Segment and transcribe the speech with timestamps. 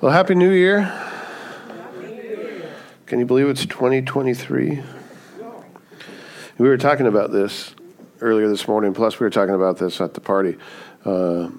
[0.00, 0.92] Well, Happy New Year.
[3.06, 4.82] Can you believe it's 2023?
[6.58, 7.72] We were talking about this
[8.20, 10.56] earlier this morning, plus, we were talking about this at the party.
[11.04, 11.50] Uh,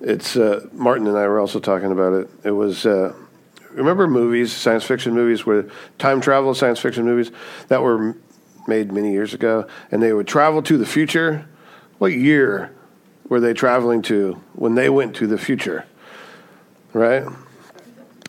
[0.00, 2.30] it's uh, Martin and I were also talking about it.
[2.42, 3.14] It was uh,
[3.70, 5.68] remember movies, science fiction movies, where
[5.98, 7.30] time travel science fiction movies
[7.68, 8.16] that were
[8.66, 11.46] made many years ago, and they would travel to the future.
[11.98, 12.74] What year
[13.28, 15.84] were they traveling to when they went to the future?
[16.94, 17.24] Right?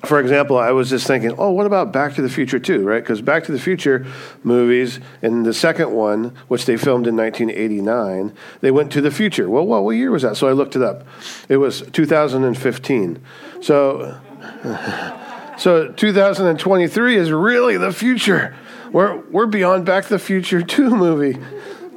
[0.05, 3.01] For example, I was just thinking, oh, what about Back to the Future 2, right?
[3.01, 4.05] Because Back to the Future
[4.43, 9.49] movies, in the second one, which they filmed in 1989, they went to the future.
[9.49, 10.37] Well, what, what year was that?
[10.37, 11.07] So I looked it up.
[11.49, 13.21] It was 2015.
[13.61, 14.19] So,
[15.57, 18.55] so 2023 is really the future.
[18.91, 21.39] We're, we're beyond Back to the Future 2 movie.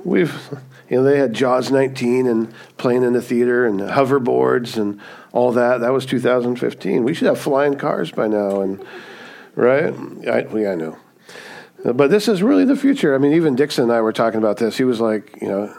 [0.04, 0.34] We've
[0.88, 4.98] you know, they had Jaws 19 and playing in the theater and hoverboards and
[5.32, 5.78] all that.
[5.78, 7.04] That was 2015.
[7.04, 8.84] We should have flying cars by now, and
[9.54, 9.94] right?
[10.28, 10.98] I, yeah, I know.
[11.84, 13.14] But this is really the future.
[13.14, 14.76] I mean, even Dixon and I were talking about this.
[14.76, 15.74] He was like, you know,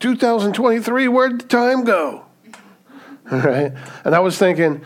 [0.00, 2.24] 2023, where'd the time go?
[3.30, 3.72] All right.
[4.04, 4.84] And I was thinking,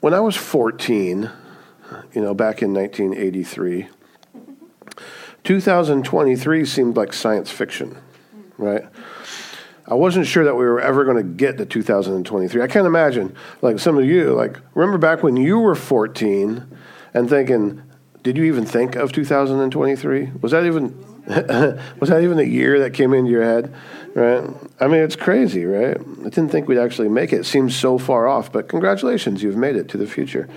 [0.00, 1.30] when I was 14,
[2.12, 3.88] you know, back in 1983,
[5.44, 7.96] 2023 seemed like science fiction
[8.58, 8.84] right?
[9.88, 12.60] I wasn't sure that we were ever going to get to 2023.
[12.60, 16.66] I can't imagine, like some of you, like remember back when you were 14
[17.14, 17.82] and thinking,
[18.22, 20.32] did you even think of 2023?
[20.42, 20.94] Was that even
[22.00, 23.74] was that even a year that came into your head?
[24.14, 24.44] Right?
[24.78, 25.96] I mean, it's crazy, right?
[25.96, 27.40] I didn't think we'd actually make it.
[27.40, 30.48] It seems so far off, but congratulations, you've made it to the future.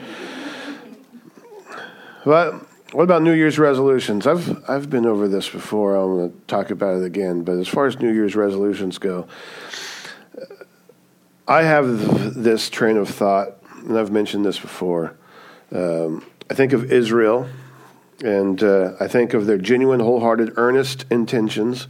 [2.26, 4.28] But what about New Year's resolutions?
[4.28, 5.96] I've I've been over this before.
[5.96, 7.44] I'm going to talk about it again.
[7.44, 9.28] But as far as New Year's resolutions go,
[11.48, 15.16] I have this train of thought, and I've mentioned this before.
[15.72, 17.48] Um, I think of Israel,
[18.24, 21.88] and uh, I think of their genuine, wholehearted, earnest intentions,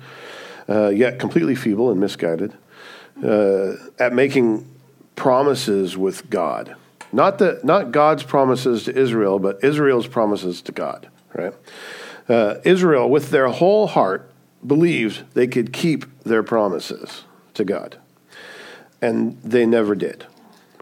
[0.70, 2.56] uh, yet completely feeble and misguided,
[3.24, 4.68] uh, at making
[5.16, 6.76] promises with God.
[7.14, 11.54] Not, the, not God's promises to Israel, but Israel's promises to God, right?
[12.30, 14.32] Uh, Israel, with their whole heart,
[14.66, 17.24] believed they could keep their promises
[17.56, 17.98] to God.
[19.02, 20.26] And they never did,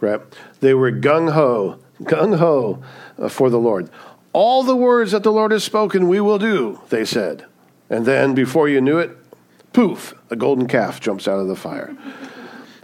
[0.01, 0.21] right?
[0.59, 2.83] They were gung ho, gung ho
[3.17, 3.89] uh, for the Lord.
[4.33, 7.45] All the words that the Lord has spoken, we will do, they said.
[7.89, 9.17] And then before you knew it,
[9.73, 11.95] poof, a golden calf jumps out of the fire.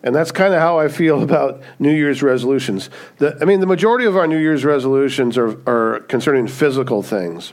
[0.06, 2.90] And that's kind of how I feel about New Year's resolutions.
[3.18, 7.52] The, I mean, the majority of our New Year's resolutions are, are concerning physical things.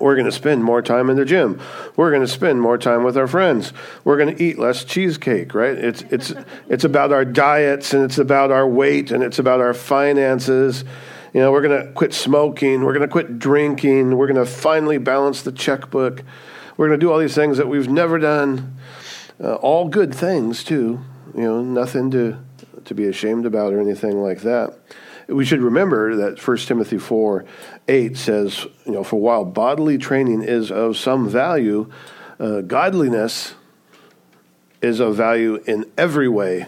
[0.00, 1.60] We're going to spend more time in the gym.
[1.96, 3.72] We're going to spend more time with our friends.
[4.04, 5.76] We're going to eat less cheesecake, right?
[5.76, 6.32] It's, it's,
[6.68, 10.84] it's about our diets and it's about our weight and it's about our finances.
[11.34, 12.84] You know, we're going to quit smoking.
[12.84, 14.16] We're going to quit drinking.
[14.16, 16.22] We're going to finally balance the checkbook.
[16.76, 18.76] We're going to do all these things that we've never done.
[19.42, 21.00] Uh, all good things, too
[21.38, 22.36] you know, nothing to
[22.84, 24.76] to be ashamed about or anything like that.
[25.28, 27.44] We should remember that 1 Timothy 4
[27.86, 31.90] 8 says, you know, for while bodily training is of some value,
[32.40, 33.54] uh, godliness
[34.80, 36.66] is of value in every way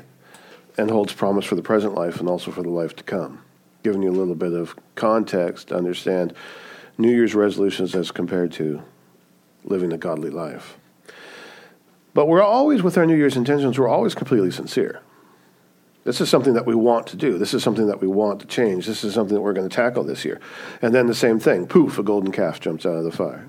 [0.76, 3.42] and holds promise for the present life and also for the life to come.
[3.82, 6.34] Giving you a little bit of context to understand
[6.98, 8.82] New Year's resolutions as compared to
[9.64, 10.76] living a godly life.
[12.12, 15.00] But we're always, with our New Year's intentions, we're always completely sincere.
[16.04, 17.38] This is something that we want to do.
[17.38, 18.86] This is something that we want to change.
[18.86, 20.40] This is something that we're going to tackle this year.
[20.80, 23.48] And then the same thing poof, a golden calf jumps out of the fire.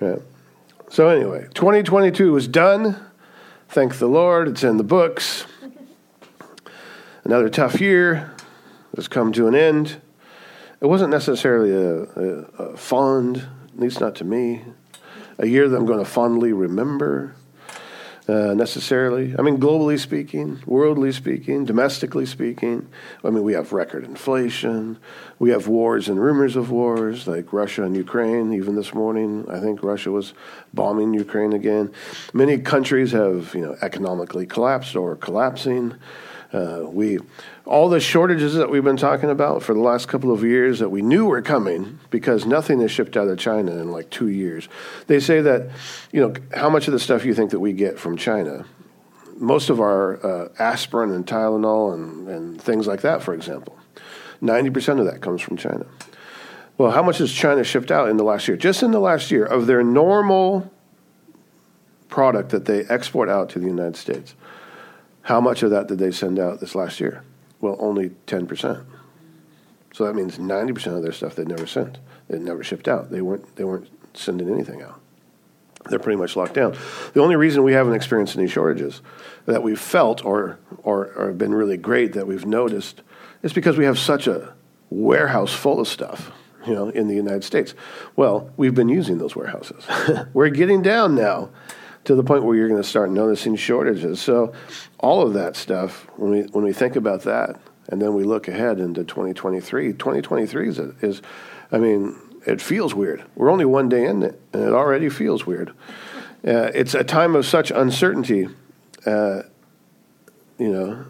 [0.00, 0.16] Yeah.
[0.90, 3.00] So, anyway, 2022 is done.
[3.68, 5.46] Thank the Lord, it's in the books.
[7.24, 8.34] Another tough year
[8.96, 10.00] has come to an end.
[10.80, 14.64] It wasn't necessarily a, a, a fond, at least not to me,
[15.38, 17.36] a year that I'm going to fondly remember
[18.30, 19.34] uh, necessarily.
[19.36, 22.88] I mean, globally speaking, worldly speaking, domestically speaking.
[23.24, 24.98] I mean, we have record inflation.
[25.40, 28.52] We have wars and rumors of wars, like Russia and Ukraine.
[28.52, 30.32] Even this morning, I think Russia was
[30.72, 31.92] bombing Ukraine again.
[32.32, 35.94] Many countries have, you know, economically collapsed or collapsing.
[36.52, 37.18] Uh, we
[37.70, 40.88] all the shortages that we've been talking about for the last couple of years that
[40.88, 44.68] we knew were coming because nothing is shipped out of China in like two years.
[45.06, 45.70] They say that,
[46.10, 48.66] you know, how much of the stuff you think that we get from China?
[49.36, 53.78] Most of our uh, aspirin and Tylenol and, and things like that, for example,
[54.42, 55.86] 90% of that comes from China.
[56.76, 58.56] Well, how much has China shipped out in the last year?
[58.56, 60.72] Just in the last year of their normal
[62.08, 64.34] product that they export out to the United States.
[65.22, 67.22] How much of that did they send out this last year?
[67.60, 68.84] Well, only 10%.
[69.92, 71.98] So that means 90% of their stuff they never sent.
[72.28, 73.10] They never shipped out.
[73.10, 75.00] They weren't, they weren't sending anything out.
[75.88, 76.76] They're pretty much locked down.
[77.14, 79.00] The only reason we haven't experienced any shortages
[79.46, 83.02] that we've felt or, or, or been really great that we've noticed
[83.42, 84.52] is because we have such a
[84.90, 86.30] warehouse full of stuff
[86.66, 87.74] you know, in the United States.
[88.16, 89.84] Well, we've been using those warehouses.
[90.34, 91.50] We're getting down now
[92.10, 94.20] to the point where you're going to start noticing shortages.
[94.20, 94.52] So,
[94.98, 98.48] all of that stuff, when we when we think about that, and then we look
[98.48, 99.92] ahead into 2023.
[99.92, 101.22] 2023 is, is
[101.70, 103.24] I mean, it feels weird.
[103.36, 105.70] We're only one day in it, and it already feels weird.
[106.44, 108.48] Uh, it's a time of such uncertainty.
[109.06, 109.42] Uh,
[110.58, 111.04] you know,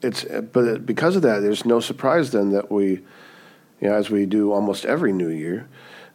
[0.00, 2.86] it's but because of that, there's no surprise then that we,
[3.80, 5.68] you know, as we do almost every New Year,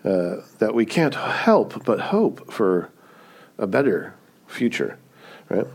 [0.05, 2.89] uh, that we can't help but hope for
[3.59, 4.15] a better
[4.47, 4.97] future,
[5.49, 5.67] right?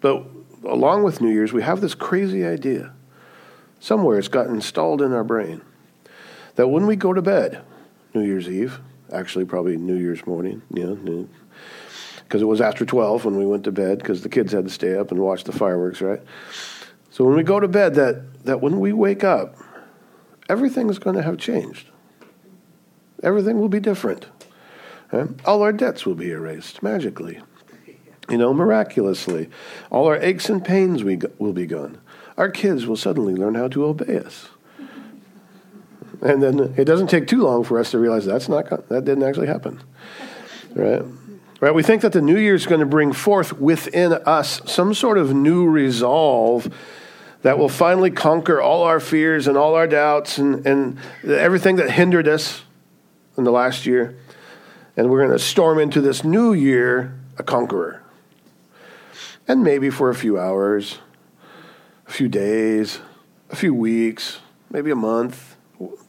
[0.00, 0.24] But
[0.64, 2.92] along with New Year's, we have this crazy idea.
[3.80, 5.60] Somewhere it's got installed in our brain
[6.54, 7.62] that when we go to bed,
[8.14, 8.80] New Year's Eve,
[9.12, 11.28] actually probably New Year's morning, know,
[12.22, 14.70] because it was after 12 when we went to bed because the kids had to
[14.70, 16.20] stay up and watch the fireworks, right?
[17.10, 19.56] So when we go to bed, that, that when we wake up,
[20.48, 21.88] everything is going to have changed.
[23.22, 24.26] Everything will be different.
[25.44, 27.40] All our debts will be erased magically,
[28.28, 29.48] you know, miraculously.
[29.90, 31.98] All our aches and pains we go- will be gone.
[32.36, 34.48] Our kids will suddenly learn how to obey us.
[36.20, 39.24] And then it doesn't take too long for us to realize that's not that didn't
[39.24, 39.82] actually happen.
[40.74, 41.02] Right?
[41.60, 41.74] Right?
[41.74, 45.18] We think that the new year is going to bring forth within us some sort
[45.18, 46.72] of new resolve
[47.42, 51.90] that will finally conquer all our fears and all our doubts and, and everything that
[51.90, 52.62] hindered us
[53.36, 54.16] in the last year
[54.96, 58.02] and we're going to storm into this new year a conqueror.
[59.46, 60.98] And maybe for a few hours,
[62.06, 63.00] a few days,
[63.50, 64.38] a few weeks,
[64.70, 65.56] maybe a month,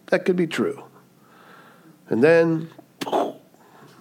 [0.08, 0.84] that could be true.
[2.08, 2.70] And then,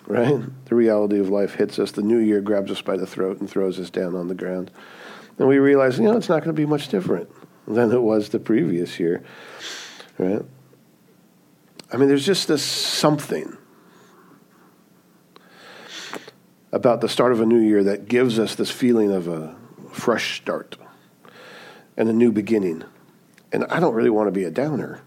[0.07, 1.93] right, the reality of life hits us.
[1.93, 4.71] The new year grabs us by the throat and throws us down on the ground.
[5.39, 7.29] And we realize, you know, it's not going to be much different
[7.67, 9.25] than it was the previous year,
[10.19, 10.45] right?
[11.91, 13.57] I mean, there's just this something
[16.75, 19.55] about the start of a new year that gives us this feeling of a
[19.93, 20.77] fresh start
[21.97, 22.83] and a new beginning.
[23.53, 25.01] And I don't really want to be a downer,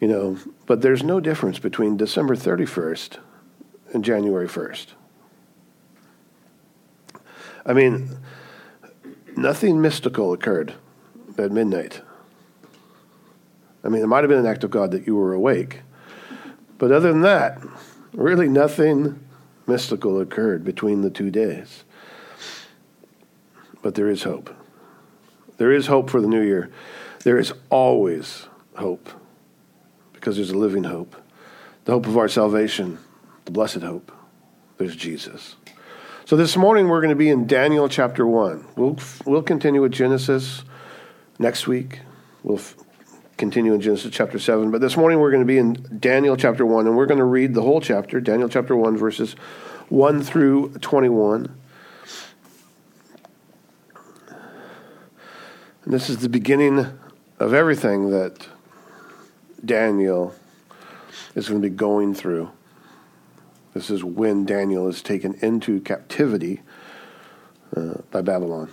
[0.00, 3.18] you know, but there's no difference between December 31st
[3.92, 4.86] and January 1st.
[7.66, 8.16] I mean,
[9.36, 10.72] nothing mystical occurred
[11.36, 12.00] at midnight.
[13.84, 15.82] I mean, it might have been an act of God that you were awake,
[16.78, 17.60] but other than that,
[18.14, 19.20] really nothing
[19.66, 21.84] mystical occurred between the two days.
[23.82, 24.54] But there is hope.
[25.58, 26.70] There is hope for the new year.
[27.24, 28.46] There is always
[28.76, 29.08] hope
[30.12, 31.16] because there's a living hope.
[31.84, 32.98] The hope of our salvation,
[33.44, 34.12] the blessed hope.
[34.78, 35.56] There's Jesus.
[36.24, 38.66] So this morning we're going to be in Daniel chapter 1.
[38.76, 40.64] We'll, we'll continue with Genesis
[41.38, 42.00] next week.
[42.42, 42.60] We'll
[43.36, 44.70] continue in Genesis chapter 7.
[44.70, 47.24] But this morning we're going to be in Daniel chapter 1, and we're going to
[47.24, 49.32] read the whole chapter, Daniel chapter 1, verses
[49.88, 51.54] 1 through 21.
[55.84, 56.86] And this is the beginning
[57.38, 58.48] of everything that
[59.64, 60.34] Daniel
[61.34, 62.50] is going to be going through.
[63.74, 66.62] This is when Daniel is taken into captivity
[67.76, 68.72] uh, by Babylon.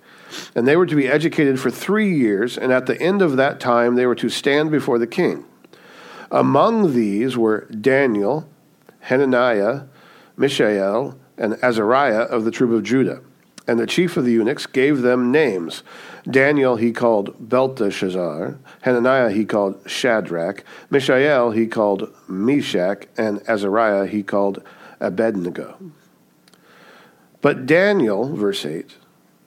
[0.55, 3.59] and they were to be educated for three years, and at the end of that
[3.59, 5.45] time they were to stand before the king.
[6.31, 8.47] Among these were Daniel,
[9.01, 9.83] Hananiah,
[10.37, 13.21] Mishael, and Azariah of the troop of Judah.
[13.67, 15.83] And the chief of the eunuchs gave them names.
[16.29, 24.23] Daniel he called Belteshazzar, Hananiah he called Shadrach, Mishael he called Meshach, and Azariah he
[24.23, 24.63] called
[24.99, 25.77] Abednego.
[27.41, 28.95] But Daniel, verse 8,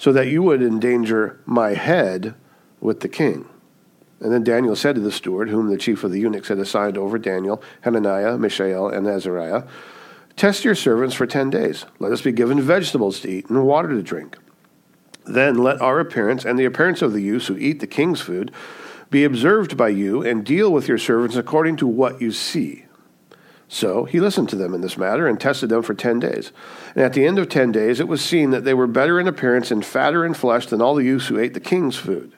[0.00, 2.34] so that you would endanger my head
[2.80, 3.46] with the king?
[4.20, 6.96] And then Daniel said to the steward, whom the chief of the eunuchs had assigned
[6.96, 9.64] over Daniel, Hananiah, Mishael, and Azariah,
[10.36, 11.84] Test your servants for ten days.
[11.98, 14.38] Let us be given vegetables to eat and water to drink.
[15.26, 18.50] Then let our appearance and the appearance of the youths who eat the king's food
[19.10, 22.86] be observed by you, and deal with your servants according to what you see.
[23.72, 26.50] So he listened to them in this matter and tested them for ten days.
[26.96, 29.28] And at the end of ten days, it was seen that they were better in
[29.28, 32.32] appearance and fatter in flesh than all the youths who ate the king's food.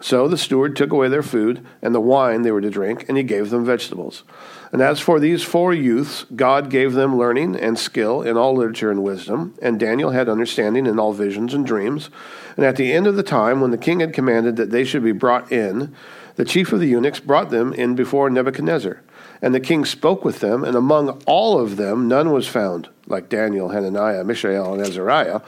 [0.00, 3.18] So the steward took away their food and the wine they were to drink, and
[3.18, 4.24] he gave them vegetables.
[4.72, 8.90] And as for these four youths, God gave them learning and skill in all literature
[8.90, 12.08] and wisdom, and Daniel had understanding in all visions and dreams.
[12.56, 15.04] And at the end of the time, when the king had commanded that they should
[15.04, 15.94] be brought in,
[16.36, 19.02] the chief of the eunuchs brought them in before Nebuchadnezzar.
[19.42, 23.28] And the king spoke with them, and among all of them none was found, like
[23.28, 25.40] Daniel, Hananiah, Mishael, and Azariah.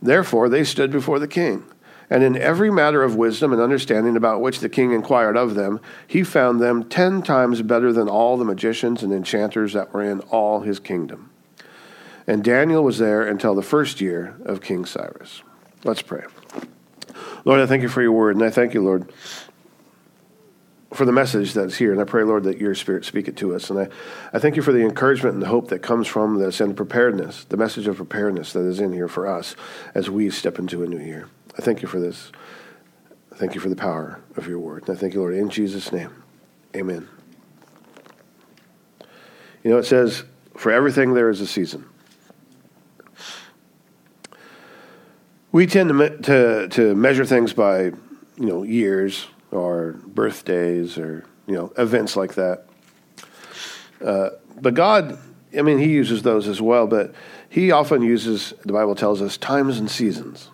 [0.00, 1.64] Therefore they stood before the king.
[2.10, 5.80] And in every matter of wisdom and understanding about which the king inquired of them,
[6.06, 10.20] he found them ten times better than all the magicians and enchanters that were in
[10.20, 11.30] all his kingdom.
[12.26, 15.42] And Daniel was there until the first year of King Cyrus.
[15.84, 16.24] Let's pray.
[17.44, 19.10] Lord, I thank you for your word, and I thank you, Lord,
[20.94, 21.92] for the message that's here.
[21.92, 23.70] And I pray, Lord, that your spirit speak it to us.
[23.70, 23.88] And I,
[24.32, 27.44] I thank you for the encouragement and the hope that comes from this and preparedness,
[27.44, 29.56] the message of preparedness that is in here for us
[29.94, 31.28] as we step into a new year.
[31.58, 32.32] I thank you for this.
[33.34, 34.86] Thank you for the power of your word.
[34.86, 36.22] And I thank you, Lord, in Jesus' name.
[36.76, 37.08] Amen.
[39.62, 40.24] You know, it says,
[40.56, 41.86] for everything there is a season.
[45.52, 47.96] We tend to, me- to, to measure things by, you
[48.36, 52.64] know, years or birthdays or, you know, events like that.
[54.04, 54.30] Uh,
[54.60, 55.18] but God,
[55.56, 57.14] I mean, He uses those as well, but
[57.48, 60.48] He often uses, the Bible tells us, times and seasons.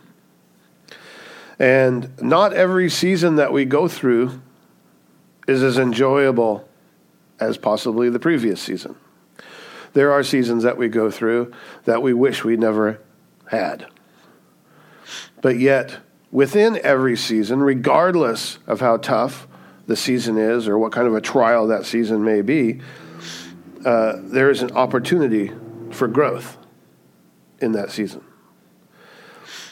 [1.58, 4.40] And not every season that we go through
[5.46, 6.68] is as enjoyable
[7.40, 8.96] as possibly the previous season.
[9.94, 11.52] There are seasons that we go through
[11.84, 13.00] that we wish we never
[13.46, 13.86] had.
[15.40, 15.98] But yet,
[16.30, 19.46] within every season, regardless of how tough
[19.86, 22.80] the season is or what kind of a trial that season may be,
[23.84, 25.50] uh, there is an opportunity
[25.90, 26.58] for growth
[27.60, 28.22] in that season.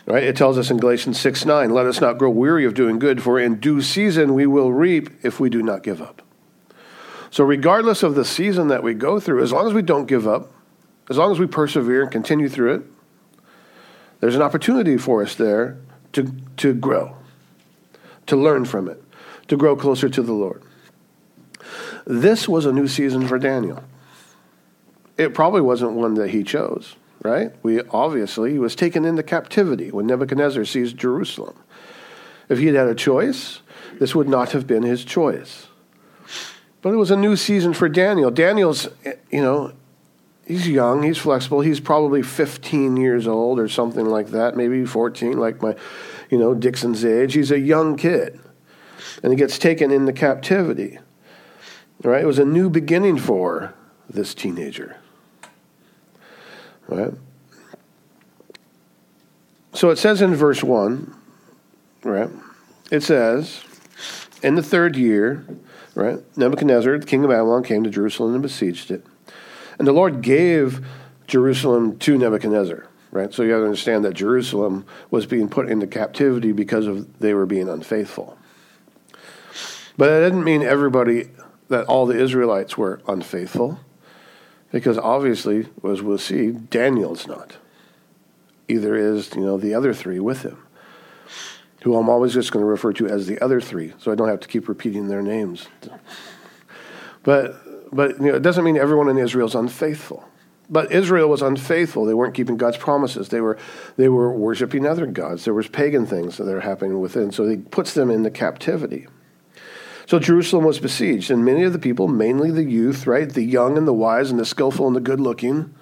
[0.06, 0.22] Right?
[0.22, 3.22] It tells us in Galatians 6 9, let us not grow weary of doing good,
[3.22, 6.22] for in due season we will reap if we do not give up.
[7.30, 10.28] So, regardless of the season that we go through, as long as we don't give
[10.28, 10.52] up,
[11.10, 12.82] as long as we persevere and continue through it,
[14.20, 15.76] there's an opportunity for us there
[16.16, 17.16] to, to grow,
[18.26, 19.02] to learn from it,
[19.48, 20.62] to grow closer to the Lord.
[22.06, 23.82] This was a new season for Daniel.
[25.16, 26.96] It probably wasn't one that he chose
[27.26, 27.52] right?
[27.62, 31.56] We obviously he was taken into captivity when Nebuchadnezzar seized Jerusalem.
[32.48, 33.60] If he had had a choice,
[33.98, 35.66] this would not have been his choice.
[36.82, 38.30] But it was a new season for Daniel.
[38.30, 38.88] Daniel's,
[39.30, 39.72] you know,
[40.46, 41.60] he's young, he's flexible.
[41.60, 45.74] He's probably 15 years old or something like that, maybe 14, like my,
[46.30, 47.34] you know, Dixon's age.
[47.34, 48.40] He's a young kid.
[49.22, 50.98] And he gets taken into captivity.
[52.02, 52.22] Right?
[52.22, 53.74] It was a new beginning for
[54.08, 54.96] this teenager.
[56.88, 57.12] Right?
[59.72, 61.14] So it says in verse 1,
[62.04, 62.30] right?
[62.90, 63.62] It says,
[64.42, 65.44] in the third year,
[65.94, 69.04] right, Nebuchadnezzar, the king of Babylon, came to Jerusalem and besieged it.
[69.78, 70.84] And the Lord gave
[71.26, 73.32] Jerusalem to Nebuchadnezzar, right?
[73.32, 77.34] So you have to understand that Jerusalem was being put into captivity because of they
[77.34, 78.38] were being unfaithful.
[79.96, 81.30] But that didn't mean everybody,
[81.68, 83.80] that all the Israelites were unfaithful.
[84.72, 87.56] Because obviously, as we'll see, Daniel's not.
[88.68, 90.58] Either is, you know, the other three with him,
[91.82, 94.28] who I'm always just going to refer to as the other three, so I don't
[94.28, 95.68] have to keep repeating their names.
[97.22, 97.56] But,
[97.92, 100.24] but you know, it doesn't mean everyone in Israel is unfaithful.
[100.68, 102.04] But Israel was unfaithful.
[102.04, 103.28] They weren't keeping God's promises.
[103.28, 103.56] They were,
[103.96, 105.44] they were worshiping other gods.
[105.44, 107.30] There was pagan things that are happening within.
[107.30, 109.06] So he puts them into captivity.
[110.06, 113.76] So Jerusalem was besieged, and many of the people, mainly the youth, right, the young
[113.76, 115.74] and the wise and the skillful and the good looking,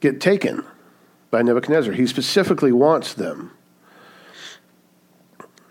[0.00, 0.64] get taken
[1.30, 1.92] by Nebuchadnezzar.
[1.92, 3.50] He specifically wants them.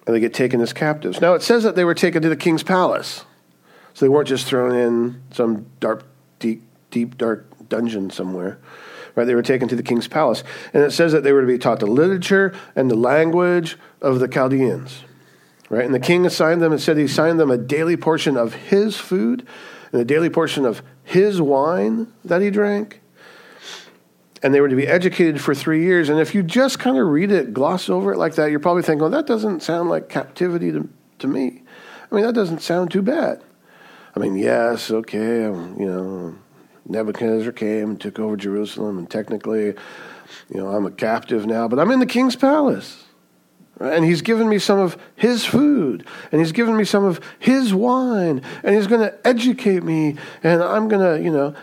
[0.05, 1.22] And they get taken as captives.
[1.22, 3.25] Now it says that they were taken to the king's palace.
[3.93, 6.03] So they weren't just thrown in some dark,
[6.39, 8.59] deep, deep, dark dungeon somewhere.
[9.15, 9.25] Right?
[9.25, 10.43] They were taken to the king's palace.
[10.73, 14.19] And it says that they were to be taught the literature and the language of
[14.19, 15.03] the Chaldeans.
[15.69, 15.85] Right?
[15.85, 18.97] And the king assigned them and said he assigned them a daily portion of his
[18.97, 19.47] food
[19.91, 23.01] and a daily portion of his wine that he drank.
[24.41, 26.09] And they were to be educated for three years.
[26.09, 28.83] And if you just kind of read it, gloss over it like that, you're probably
[28.83, 31.62] thinking, well, that doesn't sound like captivity to, to me.
[32.12, 33.41] I mean, that doesn't sound too bad.
[34.15, 36.36] I mean, yes, okay, um, you know,
[36.86, 41.79] Nebuchadnezzar came and took over Jerusalem, and technically, you know, I'm a captive now, but
[41.79, 43.05] I'm in the king's palace.
[43.79, 47.74] And he's given me some of his food, and he's given me some of his
[47.74, 51.55] wine, and he's going to educate me, and I'm going to, you know,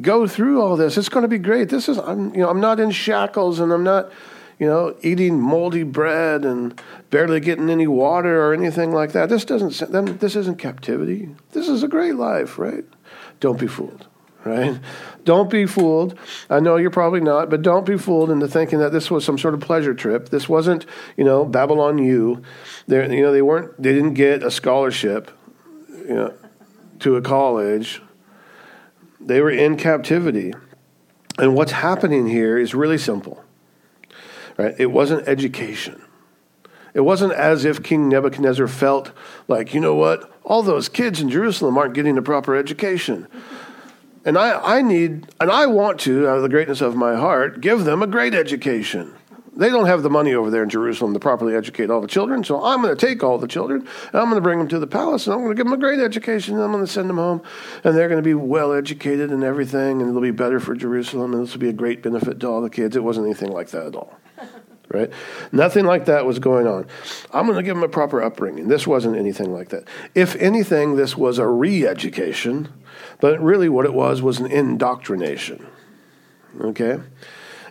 [0.00, 0.98] go through all this.
[0.98, 1.68] It's going to be great.
[1.68, 4.10] This is, I'm, you know, I'm not in shackles, and I'm not,
[4.60, 9.30] you know, eating moldy bread and barely getting any water or anything like that.
[9.30, 10.20] This doesn't.
[10.20, 11.34] This isn't captivity.
[11.52, 12.84] This is a great life, right?
[13.40, 14.06] Don't be fooled,
[14.44, 14.78] right?
[15.24, 16.16] Don't be fooled.
[16.50, 19.38] I know you're probably not, but don't be fooled into thinking that this was some
[19.38, 20.28] sort of pleasure trip.
[20.28, 20.84] This wasn't,
[21.16, 22.42] you know, Babylon U.
[22.86, 23.82] They, you know, they weren't.
[23.82, 25.30] They didn't get a scholarship,
[25.88, 26.34] you know,
[26.98, 28.02] to a college.
[29.18, 30.52] They were in captivity,
[31.38, 33.42] and what's happening here is really simple
[34.60, 34.74] Right?
[34.78, 36.02] It wasn't education.
[36.92, 39.10] It wasn't as if King Nebuchadnezzar felt
[39.48, 43.26] like, you know what, all those kids in Jerusalem aren't getting a proper education.
[44.26, 47.62] And I, I need, and I want to, out of the greatness of my heart,
[47.62, 49.14] give them a great education.
[49.56, 52.44] They don't have the money over there in Jerusalem to properly educate all the children,
[52.44, 53.80] so I'm going to take all the children
[54.12, 55.72] and I'm going to bring them to the palace and I'm going to give them
[55.72, 57.42] a great education and I'm going to send them home
[57.82, 61.32] and they're going to be well educated and everything and it'll be better for Jerusalem
[61.32, 62.94] and this will be a great benefit to all the kids.
[62.94, 64.18] It wasn't anything like that at all
[64.90, 65.10] right?
[65.52, 66.86] Nothing like that was going on.
[67.32, 68.68] I'm going to give them a proper upbringing.
[68.68, 69.84] This wasn't anything like that.
[70.14, 72.68] If anything, this was a re education,
[73.20, 75.66] but really what it was was an indoctrination.
[76.60, 77.00] Okay?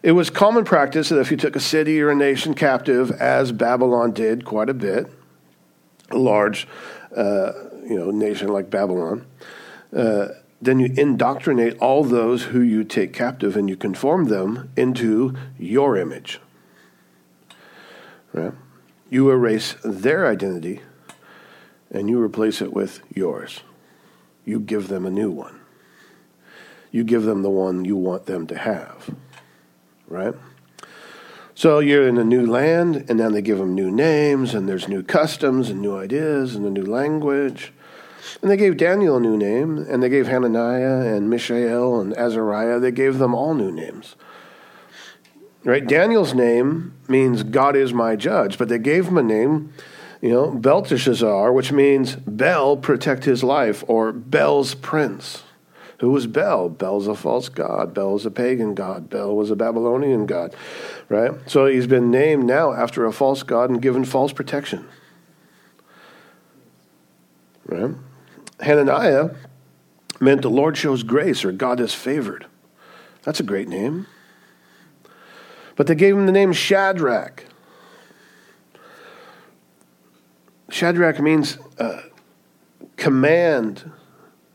[0.02, 3.52] It was common practice that if you took a city or a nation captive, as
[3.52, 5.12] Babylon did quite a bit,
[6.12, 6.68] a large
[7.16, 7.52] uh,
[7.84, 9.26] you know, nation like Babylon,
[9.94, 10.30] uh,
[10.62, 15.98] then you indoctrinate all those who you take captive and you conform them into your
[15.98, 16.40] image.
[18.40, 18.54] Right?
[19.10, 20.82] You erase their identity
[21.92, 23.62] and you replace it with yours.
[24.46, 25.60] You give them a new one.
[26.92, 29.14] You give them the one you want them to have.
[30.08, 30.34] Right?
[31.60, 34.88] So you're in a new land, and then they give them new names, and there's
[34.88, 37.74] new customs and new ideas and a new language.
[38.42, 42.80] And they gave Daniel a new name, and they gave Hananiah and Mishael and Azariah,
[42.80, 44.16] they gave them all new names.
[45.70, 45.86] Right?
[45.86, 49.72] Daniel's name means God is my judge, but they gave him a name,
[50.20, 55.44] you know, Belteshazzar, which means Bel protect his life, or Bel's prince.
[56.00, 56.70] Who was Bel?
[56.70, 57.94] Bel's a false god.
[57.94, 59.12] Bel is a pagan god.
[59.12, 60.56] Bel was a Babylonian god,
[61.08, 61.34] right?
[61.46, 64.88] So he's been named now after a false god and given false protection.
[67.68, 67.94] Right?
[68.60, 69.36] Hananiah
[70.20, 72.48] meant the Lord shows grace or God is favored.
[73.22, 74.08] That's a great name.
[75.80, 77.46] But they gave him the name Shadrach.
[80.70, 82.02] Shadrach means uh,
[82.98, 83.90] command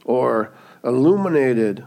[0.04, 0.52] or
[0.84, 1.82] illuminated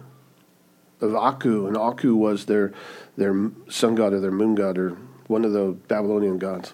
[1.02, 2.73] of Aku, and Aku was their
[3.15, 4.97] their sun god or their moon god or
[5.28, 6.73] one of the Babylonian gods.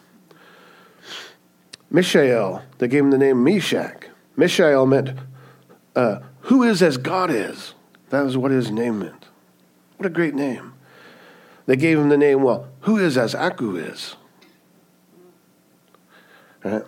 [1.92, 4.08] Mishael, they gave him the name Meshach.
[4.38, 5.20] Mishael meant
[5.98, 7.74] uh, who is as God is.
[8.10, 9.26] That is what his name meant.
[9.98, 10.73] What a great name.
[11.66, 14.16] They gave him the name, well, who is as Aku is?
[16.64, 16.84] Right?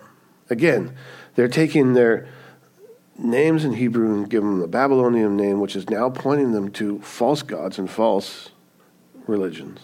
[0.50, 0.94] Again,
[1.34, 2.28] they're taking their
[3.18, 7.00] names in Hebrew and giving them the Babylonian name, which is now pointing them to
[7.00, 8.50] false gods and false
[9.26, 9.80] religions.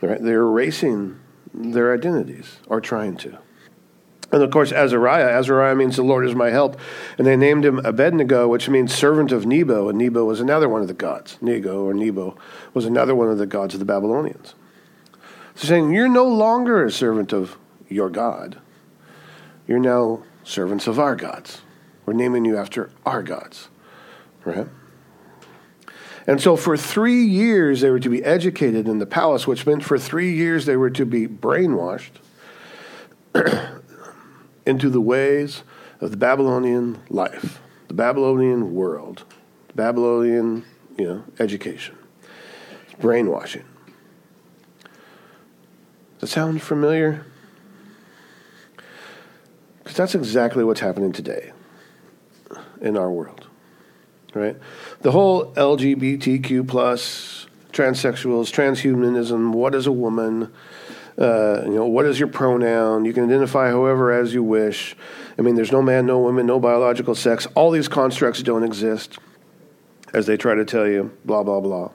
[0.00, 0.22] Right?
[0.22, 1.18] They're erasing
[1.52, 3.38] their identities, or trying to.
[4.34, 5.28] And of course, Azariah.
[5.28, 6.76] Azariah means the Lord is my help.
[7.18, 9.88] And they named him Abednego, which means servant of Nebo.
[9.88, 11.38] And Nebo was another one of the gods.
[11.40, 12.36] Nego or Nebo
[12.72, 14.56] was another one of the gods of the Babylonians.
[15.54, 17.56] So saying, You're no longer a servant of
[17.88, 18.58] your God.
[19.68, 21.60] You're now servants of our gods.
[22.04, 23.68] We're naming you after our gods.
[24.44, 24.66] Right?
[26.26, 29.84] And so for three years, they were to be educated in the palace, which meant
[29.84, 32.10] for three years they were to be brainwashed
[34.66, 35.62] into the ways
[36.00, 39.24] of the Babylonian life, the Babylonian world,
[39.68, 40.64] the Babylonian,
[40.98, 41.96] you know, education.
[42.84, 43.64] It's brainwashing.
[46.18, 47.26] Does it sound familiar?
[49.78, 51.52] Because that's exactly what's happening today
[52.80, 53.48] in our world,
[54.34, 54.56] right?
[55.02, 60.52] The whole LGBTQ plus, transsexuals, transhumanism, what is a woman,
[61.18, 63.04] uh, you know, what is your pronoun?
[63.04, 64.96] You can identify however as you wish.
[65.38, 67.46] I mean, there's no man, no woman, no biological sex.
[67.54, 69.18] All these constructs don't exist,
[70.12, 71.16] as they try to tell you.
[71.24, 71.90] Blah blah blah.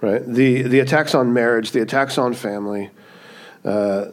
[0.00, 0.24] Right?
[0.26, 2.90] The the attacks on marriage, the attacks on family,
[3.64, 4.06] uh,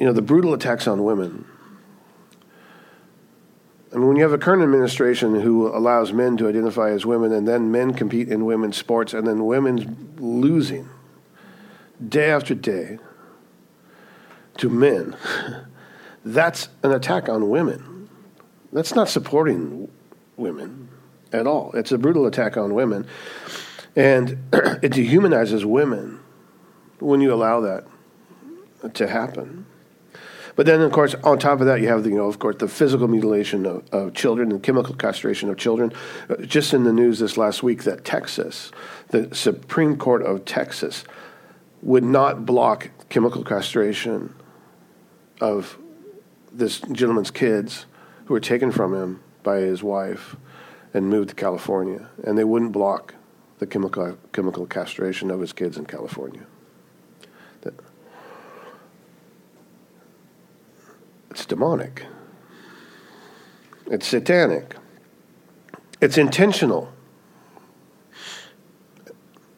[0.00, 1.44] you know, the brutal attacks on women.
[3.92, 7.32] I mean, when you have a current administration who allows men to identify as women
[7.32, 9.86] and then men compete in women's sports and then women's
[10.20, 10.90] losing
[12.06, 12.98] day after day
[14.58, 15.16] to men,
[16.24, 18.08] that's an attack on women.
[18.72, 19.88] That's not supporting
[20.36, 20.88] women
[21.32, 21.72] at all.
[21.72, 23.06] It's a brutal attack on women.
[23.96, 26.20] And it dehumanizes women
[27.00, 27.86] when you allow that
[28.94, 29.66] to happen.
[30.58, 32.56] But then, of course, on top of that, you have the, you know, of course,
[32.56, 35.92] the physical mutilation of, of children and chemical castration of children.
[36.28, 38.72] Uh, just in the news this last week that Texas,
[39.08, 41.04] the Supreme Court of Texas,
[41.82, 44.34] would not block chemical castration
[45.40, 45.78] of
[46.52, 47.86] this gentleman's kids
[48.24, 50.36] who were taken from him by his wife
[50.92, 53.14] and moved to California, and they wouldn't block
[53.58, 56.46] the chemical chemical castration of his kids in California.
[61.38, 62.04] It's demonic.
[63.86, 64.74] It's satanic.
[66.00, 66.92] It's intentional.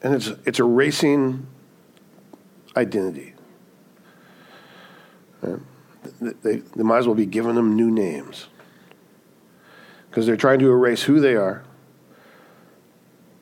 [0.03, 1.47] And it's, it's erasing
[2.75, 3.33] identity.
[5.41, 5.59] Right?
[6.19, 8.47] They, they might as well be giving them new names
[10.09, 11.63] because they're trying to erase who they are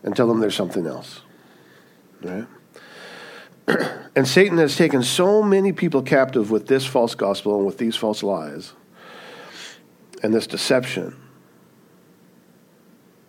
[0.04, 1.22] and tell them there's something else.
[2.22, 2.48] Right?
[4.16, 7.96] and Satan has taken so many people captive with this false gospel and with these
[7.96, 8.74] false lies
[10.22, 11.16] and this deception,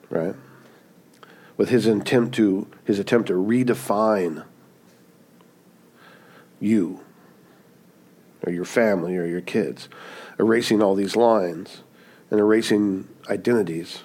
[0.09, 0.35] right?
[1.57, 4.45] With his attempt to his attempt to redefine
[6.61, 7.01] you
[8.47, 9.89] or your family or your kids,
[10.39, 11.83] erasing all these lines
[12.31, 14.03] and erasing identities.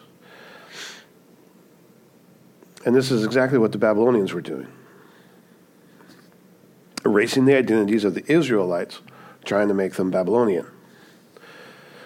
[2.85, 4.67] And this is exactly what the Babylonians were doing
[7.05, 9.01] erasing the identities of the Israelites,
[9.45, 10.65] trying to make them Babylonian.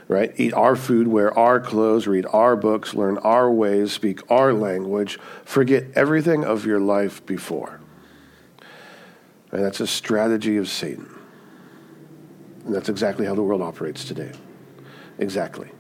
[0.08, 0.34] Right?
[0.38, 5.20] Eat our food, wear our clothes, read our books, learn our ways, speak our language,
[5.46, 7.80] forget everything of your life before.
[9.52, 11.10] And that's a strategy of Satan.
[12.66, 14.32] And that's exactly how the world operates today.
[15.18, 15.72] Exactly.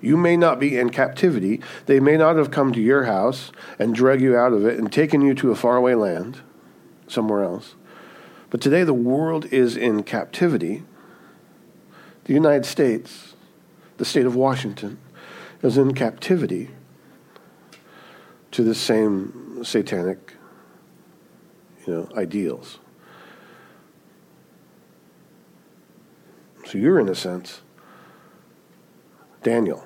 [0.00, 1.60] You may not be in captivity.
[1.86, 4.92] They may not have come to your house and drug you out of it and
[4.92, 6.40] taken you to a faraway land
[7.08, 7.74] somewhere else.
[8.50, 10.84] But today the world is in captivity.
[12.24, 13.34] The United States,
[13.96, 14.98] the state of Washington,
[15.62, 16.70] is in captivity
[18.52, 20.34] to the same satanic
[21.86, 22.78] you know, ideals.
[26.68, 27.62] So you're, in a sense,
[29.42, 29.84] Daniel.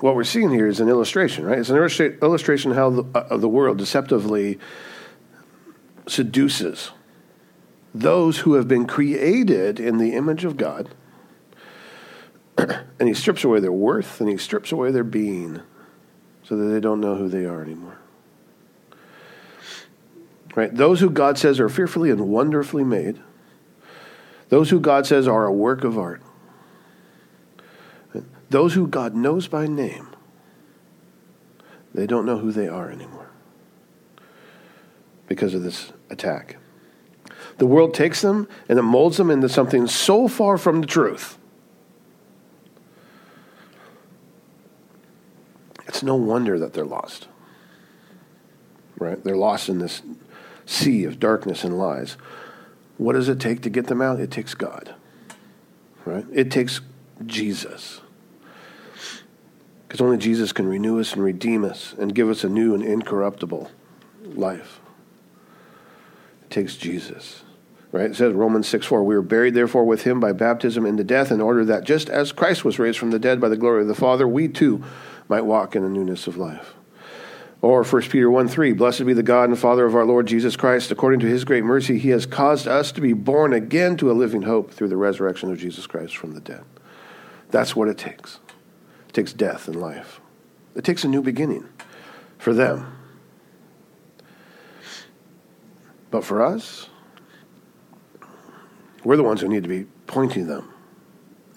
[0.00, 1.58] what we're seeing here is an illustration, right?
[1.58, 4.58] It's an illustra- illustration how the, uh, the world deceptively
[6.08, 6.90] seduces
[7.94, 10.88] those who have been created in the image of God.
[12.58, 15.60] and he strips away their worth and he strips away their being
[16.42, 18.01] so that they don't know who they are anymore.
[20.54, 20.74] Right?
[20.74, 23.20] Those who God says are fearfully and wonderfully made,
[24.48, 26.20] those who God says are a work of art,
[28.50, 30.08] those who God knows by name,
[31.94, 33.30] they don't know who they are anymore
[35.26, 36.58] because of this attack.
[37.56, 41.38] The world takes them and it molds them into something so far from the truth.
[45.88, 47.28] It's no wonder that they're lost.
[48.98, 49.22] Right?
[49.22, 50.02] They're lost in this
[50.66, 52.16] sea of darkness and lies.
[52.98, 54.20] What does it take to get them out?
[54.20, 54.94] It takes God.
[56.04, 56.24] Right?
[56.32, 56.80] It takes
[57.26, 58.00] Jesus.
[59.86, 62.82] Because only Jesus can renew us and redeem us and give us a new and
[62.82, 63.70] incorruptible
[64.24, 64.80] life.
[66.44, 67.42] It takes Jesus.
[67.92, 68.10] right?
[68.10, 71.30] It says Romans 6 4, we were buried therefore with him by baptism into death,
[71.30, 73.88] in order that just as Christ was raised from the dead by the glory of
[73.88, 74.82] the Father, we too
[75.28, 76.74] might walk in the newness of life.
[77.62, 80.56] Or 1 Peter 1 3, blessed be the God and Father of our Lord Jesus
[80.56, 80.90] Christ.
[80.90, 84.12] According to his great mercy, he has caused us to be born again to a
[84.12, 86.64] living hope through the resurrection of Jesus Christ from the dead.
[87.50, 88.40] That's what it takes.
[89.08, 90.20] It takes death and life.
[90.74, 91.68] It takes a new beginning
[92.36, 92.98] for them.
[96.10, 96.88] But for us,
[99.04, 100.68] we're the ones who need to be pointing them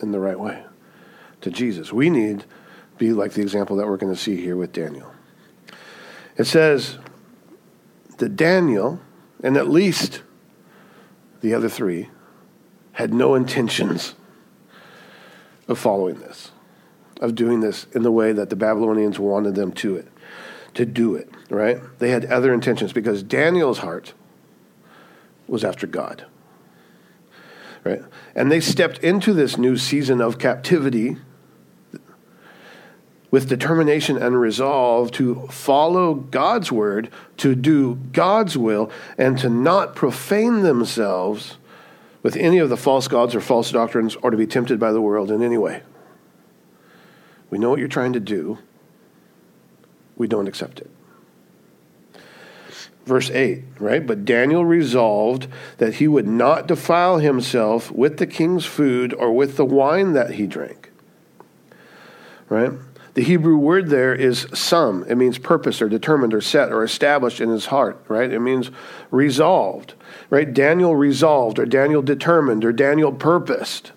[0.04, 0.64] in the right way
[1.42, 1.92] to Jesus.
[1.92, 2.46] We need to
[3.00, 5.15] be like the example that we're going to see here with Daniel.
[6.38, 6.98] It says
[8.18, 9.00] that Daniel,
[9.44, 10.22] and at least
[11.42, 12.10] the other three,
[12.94, 14.16] had no intentions
[15.68, 16.52] of following this,
[17.22, 20.08] of doing this in the way that the Babylonians wanted them to it,
[20.74, 21.80] to do it, right?
[22.00, 24.14] They had other intentions because Daniel's heart
[25.48, 26.26] was after God.
[27.84, 28.02] Right?
[28.34, 31.18] And they stepped into this new season of captivity
[33.36, 39.94] with determination and resolve to follow God's word, to do God's will, and to not
[39.94, 41.58] profane themselves
[42.24, 45.02] with any of the false gods or false doctrines or to be tempted by the
[45.02, 45.82] world in any way.
[47.50, 48.58] We know what you're trying to do,
[50.16, 50.90] we don't accept it
[53.06, 54.08] verse 8, right?
[54.08, 59.58] But Daniel resolved that he would not defile himself with the king's food or with
[59.58, 60.90] the wine that he drank.
[62.50, 62.72] Right?
[63.16, 65.06] The Hebrew word there is some.
[65.08, 68.32] It means purpose or determined or set or established in his heart, right?
[68.32, 68.72] It means
[69.10, 69.94] resolved,
[70.30, 70.54] right?
[70.54, 73.94] Daniel resolved or Daniel determined or Daniel purposed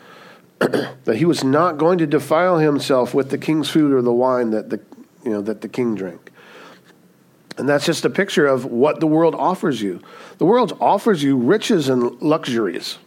[0.58, 4.50] that he was not going to defile himself with the king's food or the wine
[4.50, 4.80] that the,
[5.24, 6.30] you know, that the king drank.
[7.56, 10.02] And that's just a picture of what the world offers you.
[10.36, 12.98] The world offers you riches and luxuries.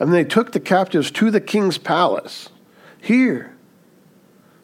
[0.00, 2.50] Mean, they took the captives to the king's palace.
[3.00, 3.55] Here,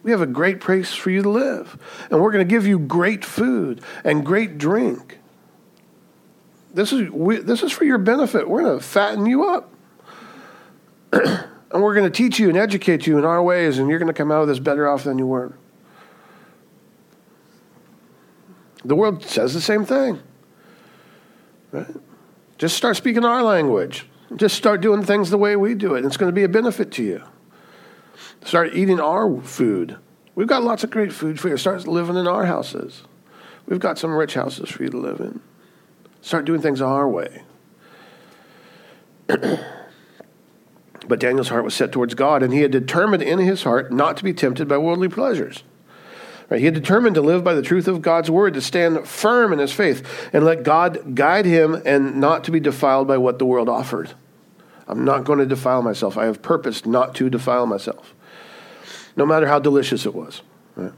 [0.03, 1.79] we have a great place for you to live.
[2.11, 5.19] And we're going to give you great food and great drink.
[6.75, 8.49] This is, we, this is for your benefit.
[8.49, 9.73] We're going to fatten you up.
[11.13, 14.13] and we're going to teach you and educate you in our ways, and you're going
[14.13, 15.53] to come out of this better off than you were.
[18.85, 20.21] The world says the same thing.
[21.71, 21.87] Right?
[22.59, 24.07] Just start speaking our language.
[24.37, 26.05] Just start doing things the way we do it.
[26.05, 27.23] It's going to be a benefit to you.
[28.45, 29.97] Start eating our food.
[30.35, 31.57] We've got lots of great food for you.
[31.57, 33.03] Start living in our houses.
[33.67, 35.41] We've got some rich houses for you to live in.
[36.21, 37.43] Start doing things our way.
[39.27, 44.17] but Daniel's heart was set towards God, and he had determined in his heart not
[44.19, 45.63] to be tempted by worldly pleasures.
[46.49, 46.61] Right?
[46.61, 49.59] He had determined to live by the truth of God's word, to stand firm in
[49.59, 53.47] his faith, and let God guide him and not to be defiled by what the
[53.47, 54.13] world offered.
[54.87, 56.19] I'm not going to defile myself.
[56.19, 58.15] I have purposed not to defile myself,
[59.17, 60.43] no matter how delicious it was.
[60.77, 60.93] Right?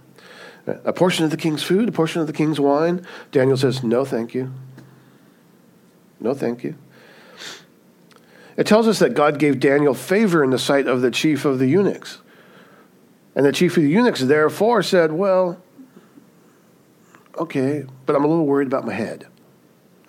[0.67, 3.07] A portion of the king's food, a portion of the king's wine.
[3.33, 4.53] Daniel says, No, thank you.
[6.21, 6.77] No, thank you.
[8.57, 11.59] It tells us that God gave Daniel favor in the sight of the chief of
[11.59, 12.19] the eunuchs.
[13.35, 15.61] And the chief of the eunuchs therefore said, Well,
[17.37, 19.27] okay, but I'm a little worried about my head.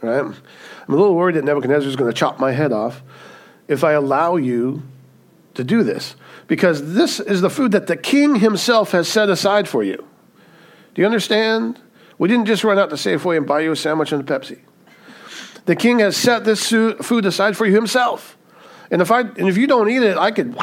[0.01, 0.19] Right?
[0.19, 0.35] I'm
[0.87, 3.01] a little worried that Nebuchadnezzar is going to chop my head off
[3.67, 4.83] if I allow you
[5.55, 6.15] to do this.
[6.47, 10.05] Because this is the food that the king himself has set aside for you.
[10.93, 11.79] Do you understand?
[12.17, 14.59] We didn't just run out to Safeway and buy you a sandwich and a Pepsi.
[15.65, 18.37] The king has set this food aside for you himself.
[18.91, 20.55] And if I and if you don't eat it, I could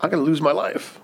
[0.00, 1.00] I could lose my life.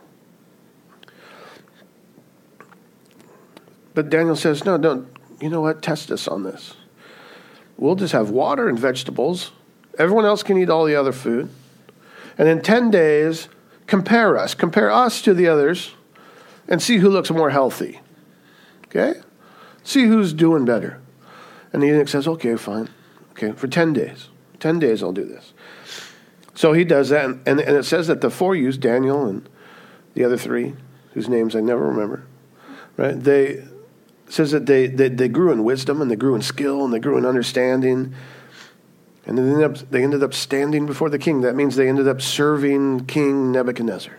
[3.95, 5.09] But Daniel says, no, don't.
[5.41, 5.83] You know what?
[5.83, 6.75] Test us on this.
[7.77, 9.53] We'll just have water and vegetables.
[9.99, 11.49] Everyone else can eat all the other food.
[12.37, 13.49] And in 10 days,
[13.87, 14.55] compare us.
[14.55, 15.93] Compare us to the others
[16.69, 18.01] and see who looks more healthy.
[18.87, 19.21] Okay?
[19.83, 21.01] See who's doing better.
[21.73, 22.89] And the eunuch says, okay, fine.
[23.33, 24.29] Okay, for 10 days.
[24.61, 25.53] 10 days I'll do this.
[26.55, 27.25] So he does that.
[27.25, 29.49] And, and, and it says that the four youths, Daniel and
[30.15, 30.75] the other three,
[31.13, 32.25] whose names I never remember,
[32.97, 33.19] right?
[33.19, 33.65] They
[34.29, 36.99] says that they, they, they grew in wisdom and they grew in skill and they
[36.99, 38.15] grew in understanding.
[39.27, 41.41] And they ended, up, they ended up standing before the king.
[41.41, 44.15] That means they ended up serving King Nebuchadnezzar.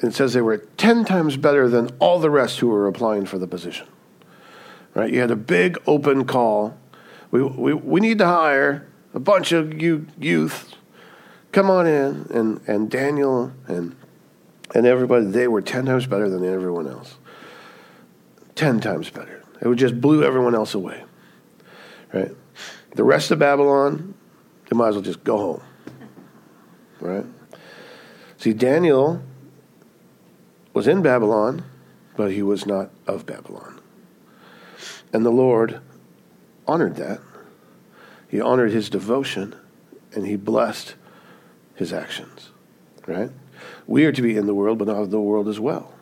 [0.00, 3.26] And it says they were 10 times better than all the rest who were applying
[3.26, 3.86] for the position.
[4.94, 5.12] Right?
[5.12, 6.78] You had a big open call.
[7.30, 10.74] We, we, we need to hire a bunch of you youth.
[11.52, 12.26] Come on in.
[12.30, 13.94] And, and Daniel and,
[14.74, 17.16] and everybody, they were 10 times better than everyone else.
[18.54, 19.42] 10 times better.
[19.60, 21.04] It just blew everyone else away.
[22.12, 22.32] Right?
[22.96, 24.14] The rest of Babylon,
[24.68, 25.62] they might as well just go home.
[26.98, 27.26] Right?
[28.38, 29.22] See, Daniel
[30.72, 31.62] was in Babylon,
[32.16, 33.80] but he was not of Babylon.
[35.12, 35.80] And the Lord
[36.66, 37.20] honored that.
[38.28, 39.54] He honored his devotion
[40.12, 40.94] and he blessed
[41.74, 42.50] his actions.
[43.06, 43.30] Right?
[43.86, 45.92] We are to be in the world, but not of the world as well.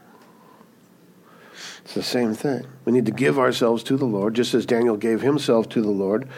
[1.85, 2.67] It's the same thing.
[2.85, 5.91] We need to give ourselves to the Lord, just as Daniel gave himself to the
[5.91, 6.29] Lord,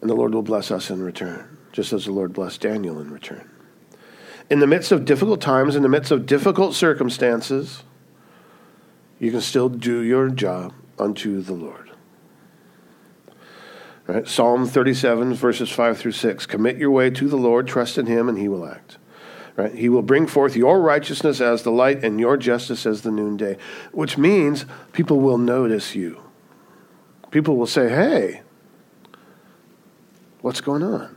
[0.00, 3.10] and the Lord will bless us in return, just as the Lord blessed Daniel in
[3.10, 3.48] return.
[4.50, 7.82] In the midst of difficult times, in the midst of difficult circumstances,
[9.18, 11.90] you can still do your job unto the Lord.
[14.24, 16.46] Psalm 37, verses 5 through 6.
[16.46, 18.96] Commit your way to the Lord, trust in him, and he will act.
[19.54, 19.74] Right?
[19.74, 23.58] He will bring forth your righteousness as the light and your justice as the noonday,
[23.92, 26.22] which means people will notice you.
[27.30, 28.42] People will say, hey,
[30.40, 31.16] what's going on?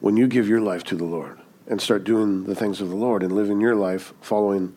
[0.00, 2.96] When you give your life to the Lord and start doing the things of the
[2.96, 4.76] Lord and living your life following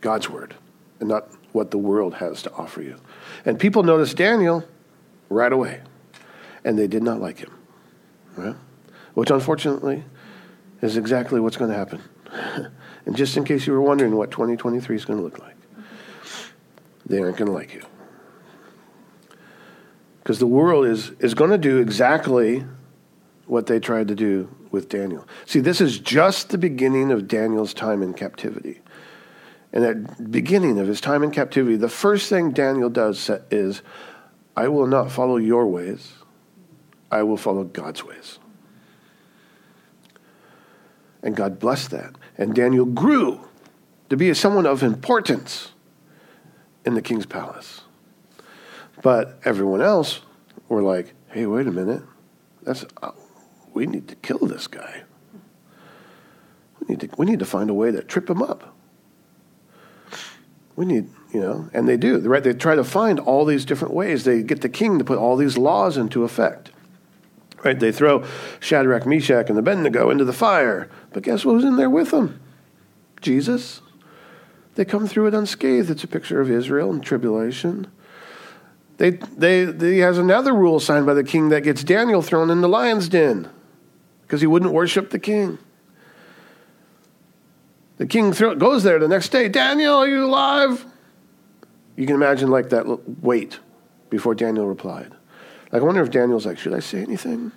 [0.00, 0.54] God's word
[1.00, 2.96] and not what the world has to offer you.
[3.44, 4.64] And people noticed Daniel
[5.28, 5.80] right away,
[6.64, 7.56] and they did not like him.
[8.36, 8.56] Right?
[9.14, 10.04] Which unfortunately
[10.82, 12.02] is exactly what's going to happen.
[13.06, 15.56] and just in case you were wondering what 2023 is going to look like,
[17.06, 17.82] they aren't going to like you.
[20.24, 22.64] Because the world is, is going to do exactly
[23.46, 25.28] what they tried to do with Daniel.
[25.44, 28.80] See, this is just the beginning of Daniel's time in captivity.
[29.70, 33.82] And at beginning of his time in captivity, the first thing Daniel does is,
[34.56, 36.14] I will not follow your ways,
[37.10, 38.38] I will follow God's ways.
[41.22, 42.14] And God blessed that.
[42.38, 43.46] And Daniel grew
[44.08, 45.72] to be someone of importance
[46.86, 47.83] in the king's palace.
[49.04, 50.20] But everyone else
[50.70, 52.02] were like, hey, wait a minute.
[52.62, 53.10] That's, uh,
[53.74, 55.02] we need to kill this guy.
[56.80, 58.74] We need, to, we need to find a way to trip him up.
[60.74, 62.42] We need, you know, and they do, right?
[62.42, 64.24] They try to find all these different ways.
[64.24, 66.70] They get the king to put all these laws into effect.
[67.62, 67.78] Right?
[67.78, 68.24] They throw
[68.58, 70.88] Shadrach, Meshach, and Abednego into the fire.
[71.12, 72.40] But guess what was in there with them?
[73.20, 73.82] Jesus.
[74.76, 75.90] They come through it unscathed.
[75.90, 77.88] It's a picture of Israel and tribulation.
[78.96, 82.50] They, they, they, he has another rule signed by the king that gets Daniel thrown
[82.50, 83.50] in the lion's den
[84.22, 85.58] because he wouldn't worship the king.
[87.98, 89.48] The king goes there the next day.
[89.48, 90.84] Daniel, are you alive?
[91.96, 92.86] You can imagine like that
[93.22, 93.58] wait
[94.10, 95.12] before Daniel replied.
[95.70, 97.52] Like, I wonder if Daniel's like, should I say anything?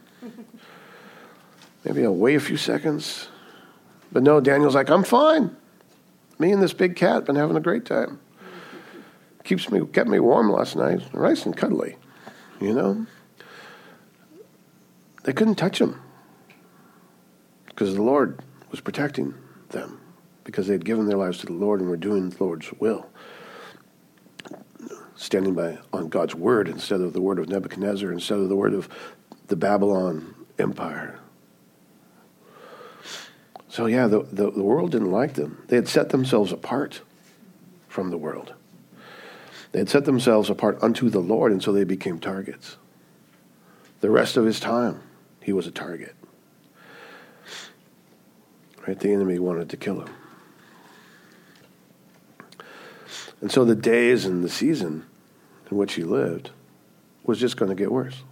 [1.83, 3.29] Maybe I'll wait a few seconds.
[4.11, 5.55] But no, Daniel's like, I'm fine.
[6.39, 8.19] Me and this big cat been having a great time.
[9.47, 11.95] Keeps me kept me warm last night, nice and cuddly.
[12.59, 13.05] You know?
[15.23, 16.01] They couldn't touch him
[17.67, 19.33] because the Lord was protecting
[19.69, 20.01] them
[20.43, 23.09] because they had given their lives to the Lord and were doing the Lord's will
[25.15, 28.73] standing by on God's word instead of the word of Nebuchadnezzar, instead of the word
[28.73, 28.89] of
[29.47, 31.19] the Babylon Empire.
[33.69, 35.63] So, yeah, the, the, the, world didn't like them.
[35.69, 36.99] They had set themselves apart
[37.87, 38.53] from the world.
[39.71, 42.77] They had set themselves apart unto the Lord, and so they became targets.
[43.99, 45.01] The rest of his time,
[45.41, 46.15] he was a target.
[48.87, 48.99] Right?
[48.99, 50.13] The enemy wanted to kill him.
[53.41, 55.05] And so the days and the season
[55.69, 56.51] in which he lived
[57.23, 58.23] was just going to get worse.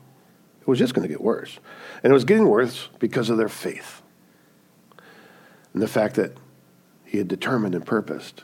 [0.62, 1.60] It was just going to get worse.
[2.02, 4.02] And it was getting worse because of their faith
[5.76, 6.32] and the fact that
[7.04, 8.43] he had determined and purposed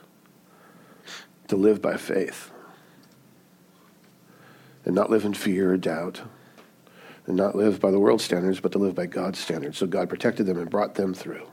[1.48, 2.51] to live by faith
[4.86, 6.22] and not live in fear or doubt
[7.28, 9.78] and not live by the world's standards, but to live by God's standards.
[9.78, 11.48] So God protected them and brought them through.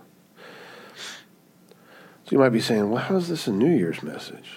[2.25, 4.51] So you might be saying, well, how is this a New Year's message?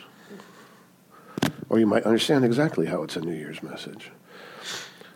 [1.69, 4.11] Or you might understand exactly how it's a New Year's message.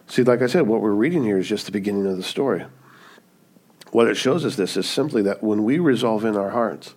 [0.07, 2.65] See, like I said, what we're reading here is just the beginning of the story.
[3.91, 6.95] What it shows us this is simply that when we resolve in our hearts,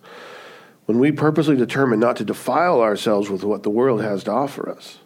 [0.85, 4.69] when we purposely determine not to defile ourselves with what the world has to offer
[4.69, 4.99] us,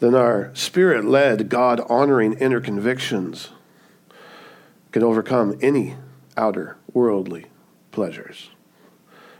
[0.00, 3.50] then our spirit led, God honoring inner convictions
[4.92, 5.96] can overcome any
[6.36, 7.46] outer worldly
[7.92, 8.50] pleasures,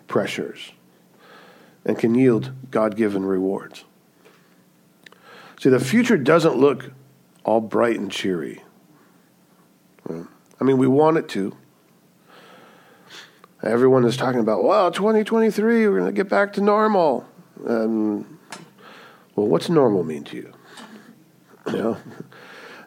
[0.07, 0.73] pressures,
[1.85, 3.85] and can yield God given rewards.
[5.59, 6.93] See, the future doesn't look
[7.45, 8.63] all bright and cheery.
[10.09, 11.57] I mean, we want it to.
[13.63, 17.27] Everyone is talking about, well, 2023, we're going to get back to normal.
[17.67, 18.40] Um,
[19.41, 20.53] well, what's normal mean to you?
[21.67, 21.97] You know,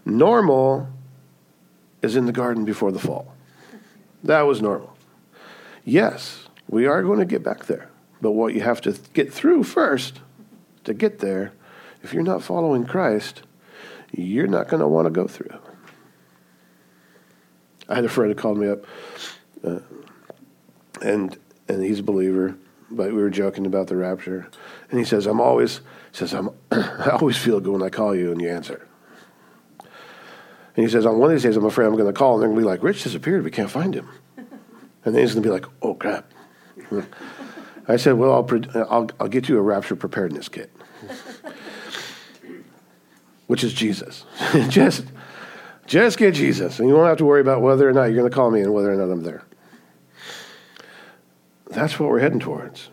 [0.06, 0.88] Normal
[2.04, 3.34] is in the garden before the fall.
[4.24, 4.96] That was normal.
[5.84, 7.90] Yes, we are going to get back there.
[8.22, 10.20] But what you have to get through first
[10.84, 11.54] to get there,
[12.04, 13.42] if you're not following Christ,
[14.12, 15.58] you're not going to want to go through.
[17.90, 18.86] I had a friend who called me up,
[19.64, 19.80] uh,
[21.02, 21.36] and
[21.68, 22.56] and he's a believer,
[22.92, 24.50] but we were joking about the rapture,
[24.92, 25.82] and he says, "I'm always
[26.14, 28.88] says I'm I always feel good when I call you and you answer."
[30.76, 32.42] And he says, "On one of these days, I'm afraid I'm going to call, and
[32.42, 33.44] they're going to be like, Rich disappeared.
[33.44, 34.08] We can't find him.'
[35.06, 36.32] And then he's going to be like, "Oh crap."
[37.88, 40.72] I said, "Well, I'll, I'll, I'll get you a rapture preparedness kit,
[43.48, 44.26] which is Jesus.
[44.70, 45.06] just,
[45.86, 48.30] just get Jesus, and you won't have to worry about whether or not you're going
[48.30, 49.44] to call me and whether or not I'm there."
[51.70, 52.90] That's what we're heading towards.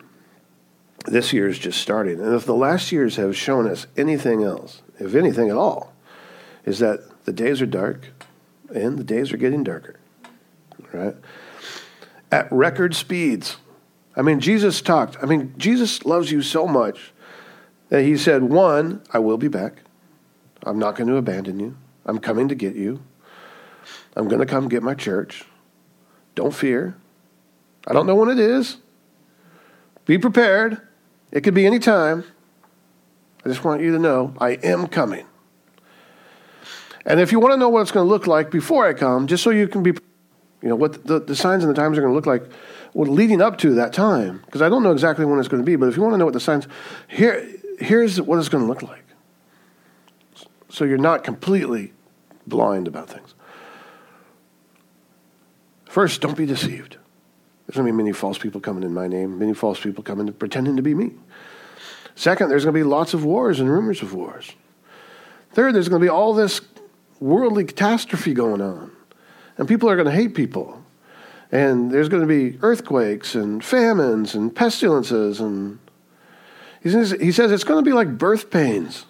[1.07, 4.83] This year is just starting, and if the last years have shown us anything else,
[4.99, 5.95] if anything at all,
[6.65, 8.09] is that the days are dark,
[8.75, 9.97] and the days are getting darker.
[10.93, 11.15] Right?
[12.31, 13.57] At record speeds.
[14.17, 15.17] I mean, Jesus talked.
[15.23, 17.13] I mean, Jesus loves you so much
[17.89, 19.83] that he said, One, I will be back.
[20.65, 21.77] I'm not going to abandon you.
[22.05, 23.03] I'm coming to get you.
[24.17, 25.45] I'm going to come get my church.
[26.35, 26.97] Don't fear.
[27.87, 28.79] I don't know when it is.
[30.05, 30.81] Be prepared.
[31.33, 32.25] It could be any time.
[33.45, 35.27] I just want you to know I am coming.
[37.07, 39.27] And if you want to know what it's going to look like before I come,
[39.27, 39.91] just so you can be,
[40.63, 42.51] you know, what the, the signs and the times are going to look like
[42.93, 45.67] well, leading up to that time, because I don't know exactly when it's going to
[45.67, 46.67] be, but if you want to know what the signs,
[47.09, 49.05] here, here's what it's going to look like.
[50.69, 51.93] So you're not completely
[52.47, 53.35] blind about things.
[55.89, 56.97] First, don't be deceived.
[57.71, 60.33] There's going to be many false people coming in my name, many false people coming
[60.33, 61.13] pretending to be me.
[62.17, 64.51] Second, there's going to be lots of wars and rumors of wars.
[65.53, 66.63] Third, there's going to be all this
[67.21, 68.91] worldly catastrophe going on.
[69.57, 70.83] And people are going to hate people.
[71.53, 75.39] And there's going to be earthquakes and famines and pestilences.
[75.39, 75.79] And
[76.83, 79.07] he says, he says it's going to be like birth pains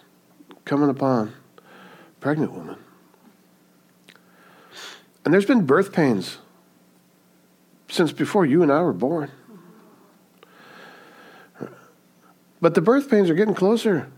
[0.66, 1.32] coming upon
[2.20, 2.76] pregnant women.
[5.24, 6.36] And there's been birth pains
[7.90, 9.30] since before you and I were born.
[12.60, 14.10] But the birth pains are getting closer.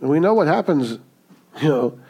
[0.00, 0.98] And we know what happens,
[1.60, 2.00] you know,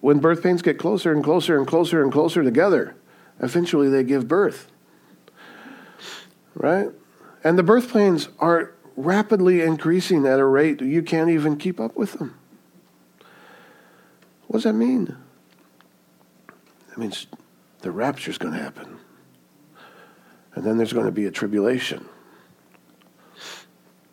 [0.00, 2.96] when birth pains get closer and closer and closer and closer together,
[3.40, 4.70] eventually they give birth.
[6.54, 6.88] Right?
[7.44, 11.96] And the birth pains are rapidly increasing at a rate you can't even keep up
[11.96, 12.36] with them.
[14.48, 15.16] What does that mean?
[16.88, 17.28] That means
[17.82, 18.98] the rapture is going to happen.
[20.58, 22.04] And then there's going to be a tribulation.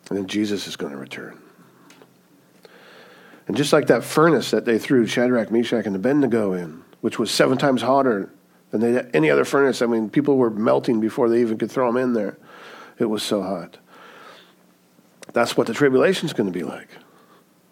[0.08, 1.36] And then Jesus is going to return.
[3.48, 7.32] And just like that furnace that they threw Shadrach, Meshach, and Abednego in, which was
[7.32, 8.30] seven times hotter
[8.70, 11.92] than they, any other furnace, I mean, people were melting before they even could throw
[11.92, 12.38] them in there.
[13.00, 13.78] It was so hot.
[15.32, 16.90] That's what the tribulation is going to be like.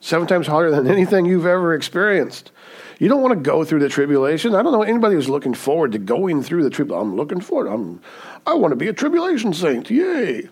[0.00, 2.50] Seven times hotter than anything you've ever experienced.
[2.98, 4.54] You don't want to go through the tribulation.
[4.54, 7.08] I don't know anybody who's looking forward to going through the tribulation.
[7.08, 7.68] I'm looking forward.
[7.68, 8.00] I'm,
[8.46, 9.90] I want to be a tribulation saint.
[9.90, 10.48] Yay.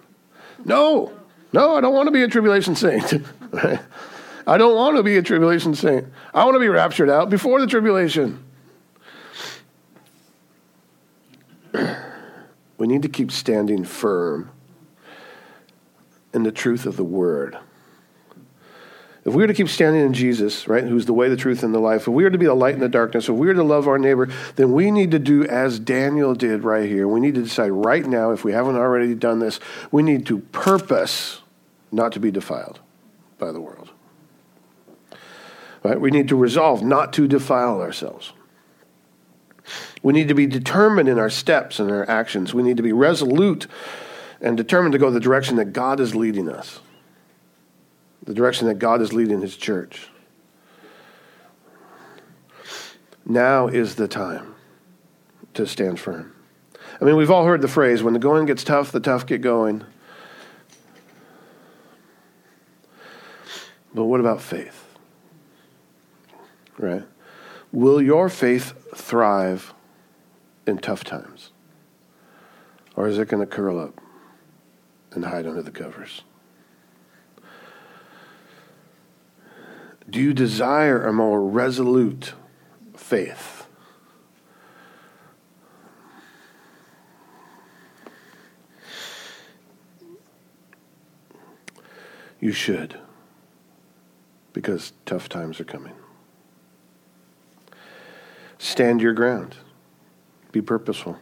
[0.64, 1.12] No,
[1.53, 3.23] no, I don't want to be a tribulation saint.
[4.47, 6.07] I don't want to be a tribulation saint.
[6.35, 8.45] I want to be raptured out before the tribulation.
[12.79, 14.51] we need to keep standing firm
[16.35, 17.59] in the truth of the word.
[19.25, 21.73] If we are to keep standing in Jesus, right, who's the way, the truth, and
[21.73, 23.55] the life, if we are to be a light in the darkness, if we are
[23.55, 27.07] to love our neighbor, then we need to do as Daniel did right here.
[27.07, 29.61] We need to decide right now, if we haven't already done this,
[29.93, 31.41] we need to purpose
[31.93, 32.81] not to be defiled
[33.39, 33.91] by the world.
[35.85, 36.01] Right?
[36.01, 38.33] We need to resolve not to defile ourselves.
[40.03, 42.55] We need to be determined in our steps and our actions.
[42.55, 43.68] We need to be resolute
[44.41, 46.81] and determined to go the direction that God is leading us,
[48.23, 50.09] the direction that God is leading His church.
[53.25, 54.55] Now is the time
[55.55, 56.35] to stand firm.
[57.01, 59.41] I mean, we've all heard the phrase when the going gets tough, the tough get
[59.41, 59.85] going.
[63.95, 64.83] But what about faith?
[66.83, 67.05] right?
[67.70, 69.73] Will your faith thrive
[70.66, 71.51] in tough times?
[72.97, 74.01] Or is it going to curl up
[75.12, 76.23] and hide under the covers?
[80.13, 82.35] Do you desire a more resolute
[82.95, 83.67] faith?
[92.41, 92.99] You should,
[94.53, 95.95] because tough times are coming.
[98.59, 99.57] stand your ground.
[100.51, 101.17] Be purposeful.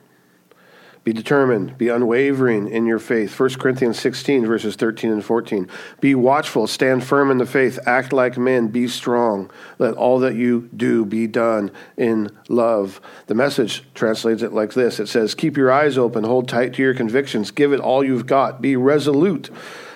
[1.02, 3.38] Be determined, be unwavering in your faith.
[3.38, 5.66] 1 Corinthians 16, verses 13 and 14.
[5.98, 9.50] Be watchful, stand firm in the faith, act like men, be strong.
[9.78, 13.00] Let all that you do be done in love.
[13.28, 16.82] The message translates it like this it says, Keep your eyes open, hold tight to
[16.82, 19.48] your convictions, give it all you've got, be resolute,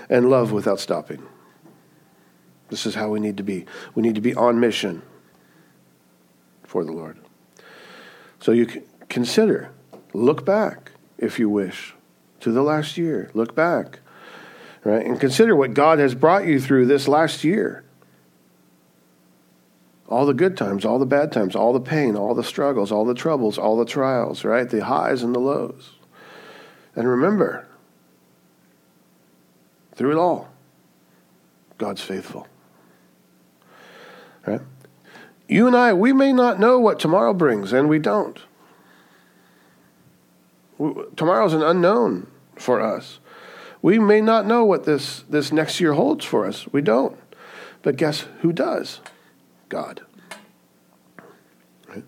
[0.09, 1.22] and love without stopping.
[2.70, 3.66] This is how we need to be.
[3.94, 5.02] We need to be on mission
[6.62, 7.18] for the Lord.
[8.40, 9.70] So you consider,
[10.14, 11.94] look back if you wish,
[12.40, 13.30] to the last year.
[13.34, 14.00] Look back,
[14.82, 15.04] right?
[15.04, 17.84] And consider what God has brought you through this last year.
[20.08, 23.04] All the good times, all the bad times, all the pain, all the struggles, all
[23.04, 24.68] the troubles, all the trials, right?
[24.68, 25.92] The highs and the lows.
[26.94, 27.66] And remember,
[29.94, 30.48] through it all,
[31.78, 32.46] God's faithful.
[34.46, 34.60] Right?
[35.48, 38.38] You and I, we may not know what tomorrow brings, and we don't.
[40.78, 43.20] Tomorrow's an unknown for us.
[43.82, 46.66] We may not know what this, this next year holds for us.
[46.72, 47.18] We don't.
[47.82, 49.00] But guess who does?
[49.68, 50.02] God.
[51.88, 52.04] Right?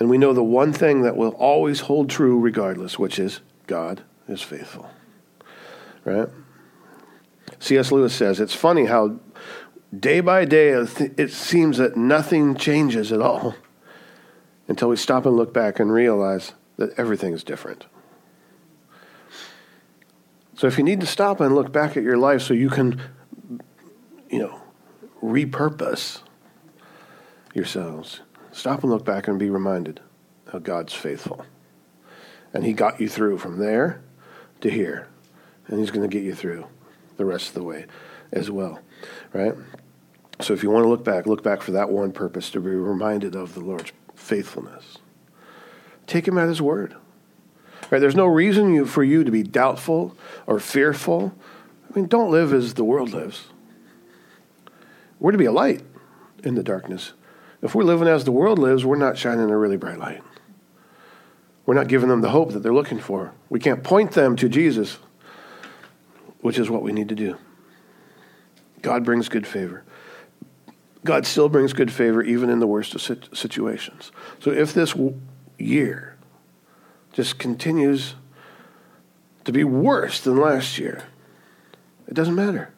[0.00, 4.02] And we know the one thing that will always hold true regardless, which is God
[4.26, 4.88] is faithful.
[6.04, 6.28] Right?
[7.58, 7.92] C.S.
[7.92, 9.18] Lewis says it's funny how
[9.98, 13.54] day by day it seems that nothing changes at all
[14.68, 17.84] until we stop and look back and realize that everything is different.
[20.56, 23.00] So if you need to stop and look back at your life so you can,
[24.30, 24.60] you know,
[25.22, 26.22] repurpose
[27.54, 30.00] yourselves, stop and look back and be reminded
[30.50, 31.44] how God's faithful.
[32.52, 34.02] And He got you through from there
[34.60, 35.08] to here.
[35.66, 36.66] And He's going to get you through
[37.18, 37.86] the rest of the way
[38.32, 38.80] as well,
[39.32, 39.54] right?
[40.40, 42.70] So if you want to look back, look back for that one purpose to be
[42.70, 44.98] reminded of the Lord's faithfulness.
[46.08, 46.96] Take him at his word.
[47.90, 48.00] Right?
[48.00, 51.34] There's no reason you, for you to be doubtful or fearful.
[51.88, 53.44] I mean, don't live as the world lives.
[55.20, 55.82] We're to be a light
[56.42, 57.12] in the darkness.
[57.62, 60.22] If we're living as the world lives, we're not shining a really bright light.
[61.66, 63.32] We're not giving them the hope that they're looking for.
[63.50, 64.98] We can't point them to Jesus,
[66.40, 67.36] which is what we need to do.
[68.80, 69.84] God brings good favor.
[71.04, 73.02] God still brings good favor even in the worst of
[73.36, 74.12] situations.
[74.40, 74.94] So if this
[75.58, 76.16] year
[77.12, 78.14] just continues
[79.44, 81.04] to be worse than last year,
[82.06, 82.72] it doesn't matter.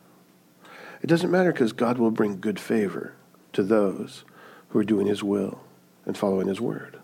[1.02, 3.14] It doesn't matter because God will bring good favor
[3.52, 4.24] to those
[4.68, 5.60] who are doing His will
[6.06, 6.98] and following His word.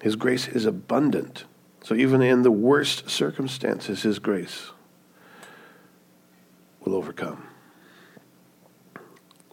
[0.00, 1.44] His grace is abundant.
[1.82, 4.70] So even in the worst circumstances, His grace
[6.80, 7.49] will overcome.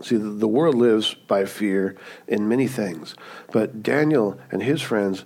[0.01, 1.95] See, the world lives by fear
[2.27, 3.15] in many things,
[3.51, 5.25] but Daniel and his friends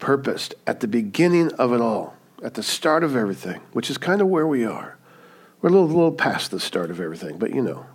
[0.00, 4.20] purposed at the beginning of it all, at the start of everything, which is kind
[4.20, 4.98] of where we are.
[5.60, 7.86] We're a little, little past the start of everything, but you know.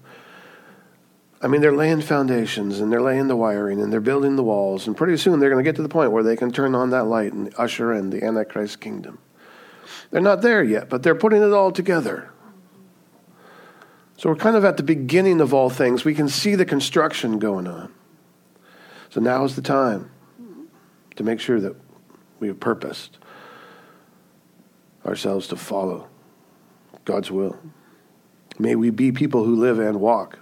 [1.42, 4.88] I mean, they're laying foundations and they're laying the wiring and they're building the walls,
[4.88, 6.92] and pretty soon they're going to get to the point where they can turn on
[6.92, 9.18] that light and usher in the Antichrist kingdom.
[10.12, 12.32] They're not there yet, but they're putting it all together.
[14.18, 16.06] So we're kind of at the beginning of all things.
[16.06, 17.94] We can see the construction going on.
[19.10, 20.12] So now is the time
[21.16, 21.76] to make sure that
[22.40, 23.18] we have purposed
[25.06, 26.08] ourselves to follow
[27.04, 27.60] God's will.
[28.58, 30.40] May we be people who live and walk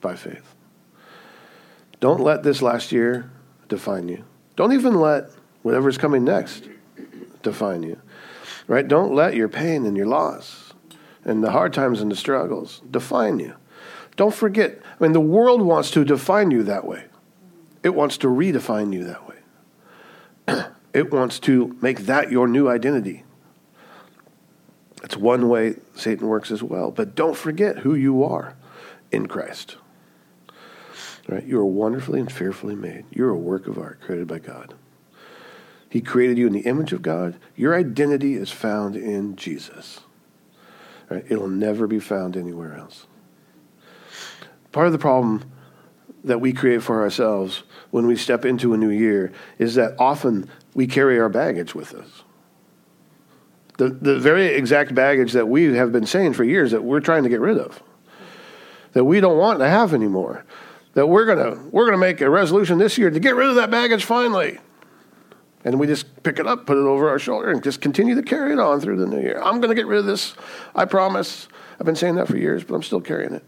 [0.00, 0.54] by faith.
[2.00, 3.30] Don't let this last year
[3.68, 4.24] define you.
[4.56, 5.30] Don't even let
[5.62, 6.68] whatever's coming next
[7.42, 8.00] define you.
[8.66, 8.86] Right?
[8.86, 10.69] Don't let your pain and your loss
[11.24, 13.54] and the hard times and the struggles define you.
[14.16, 17.04] Don't forget, I mean, the world wants to define you that way.
[17.82, 20.66] It wants to redefine you that way.
[20.94, 23.24] it wants to make that your new identity.
[25.02, 26.90] It's one way Satan works as well.
[26.90, 28.56] But don't forget who you are
[29.10, 29.76] in Christ.
[31.28, 31.44] Right?
[31.44, 33.04] You are wonderfully and fearfully made.
[33.10, 34.74] You're a work of art created by God.
[35.88, 37.36] He created you in the image of God.
[37.56, 40.00] Your identity is found in Jesus.
[41.10, 41.24] Right?
[41.28, 43.06] It'll never be found anywhere else.
[44.72, 45.50] Part of the problem
[46.22, 50.48] that we create for ourselves when we step into a new year is that often
[50.74, 52.22] we carry our baggage with us.
[53.78, 57.24] The, the very exact baggage that we have been saying for years that we're trying
[57.24, 57.82] to get rid of,
[58.92, 60.44] that we don't want to have anymore,
[60.94, 63.48] that we're going to we're going to make a resolution this year to get rid
[63.48, 64.58] of that baggage finally.
[65.64, 68.22] And we just pick it up, put it over our shoulder, and just continue to
[68.22, 69.40] carry it on through the new year.
[69.42, 70.34] I'm going to get rid of this.
[70.74, 71.48] I promise.
[71.78, 73.44] I've been saying that for years, but I'm still carrying it.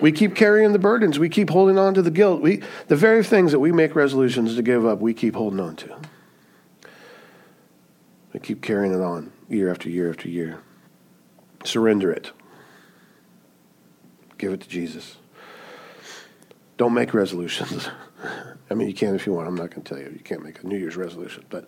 [0.00, 1.18] We keep carrying the burdens.
[1.18, 2.40] We keep holding on to the guilt.
[2.40, 5.76] We, the very things that we make resolutions to give up, we keep holding on
[5.76, 5.96] to.
[8.32, 10.60] We keep carrying it on year after year after year.
[11.64, 12.30] Surrender it.
[14.36, 15.16] Give it to Jesus.
[16.76, 17.88] Don't make resolutions.
[18.70, 19.48] I mean, you can if you want.
[19.48, 20.10] I'm not going to tell you.
[20.10, 21.44] You can't make a New Year's resolution.
[21.48, 21.66] But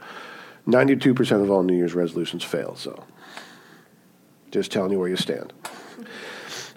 [0.66, 2.76] 92% of all New Year's resolutions fail.
[2.76, 3.04] So
[4.50, 5.52] just telling you where you stand.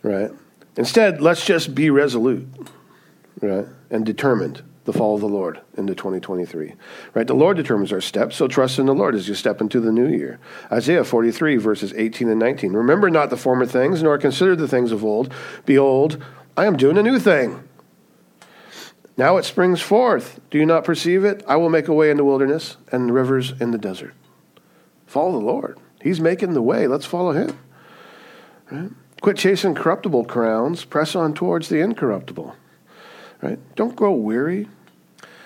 [0.02, 0.32] Right?
[0.78, 2.48] Instead, let's just be resolute.
[3.42, 3.66] Right?
[3.90, 6.74] And determined the fall of the Lord into 2023.
[7.14, 7.28] Right?
[7.28, 9.92] The Lord determines our steps, so trust in the Lord as you step into the
[9.92, 10.40] new year.
[10.72, 12.74] Isaiah 43, verses 18 and 19.
[12.74, 15.34] Remember not the former things, nor consider the things of old.
[15.66, 16.24] Behold,
[16.56, 17.68] I am doing a new thing.
[19.16, 20.40] Now it springs forth.
[20.50, 21.44] Do you not perceive it?
[21.48, 24.14] I will make a way in the wilderness and rivers in the desert.
[25.06, 25.78] Follow the Lord.
[26.02, 26.88] He's making the way.
[26.88, 27.60] Let's follow him.
[28.72, 28.90] Right?
[29.22, 30.84] Quit chasing corruptible crowns.
[30.84, 32.56] Press on towards the incorruptible.
[33.42, 33.60] Right?
[33.76, 34.68] Don't grow weary.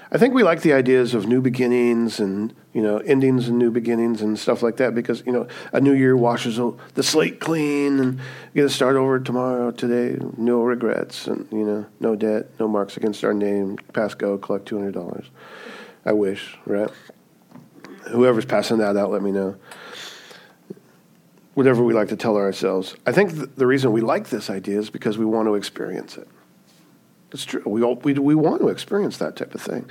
[0.10, 3.72] I think we like the ideas of new beginnings and you know endings and new
[3.72, 6.60] beginnings and stuff like that because you know a new year washes
[6.94, 8.14] the slate clean and
[8.54, 12.68] you get to start over tomorrow, today, no regrets and you know no debt, no
[12.68, 13.78] marks against our name.
[13.92, 15.26] Pass go, collect two hundred dollars.
[16.06, 16.90] I wish, right?
[18.10, 19.58] Whoever's passing that out, let me know.
[21.54, 22.96] Whatever we like to tell ourselves.
[23.06, 26.16] I think th- the reason we like this idea is because we want to experience
[26.16, 26.28] it.
[27.32, 27.64] It's true.
[27.66, 29.90] We, all, we, we want to experience that type of thing.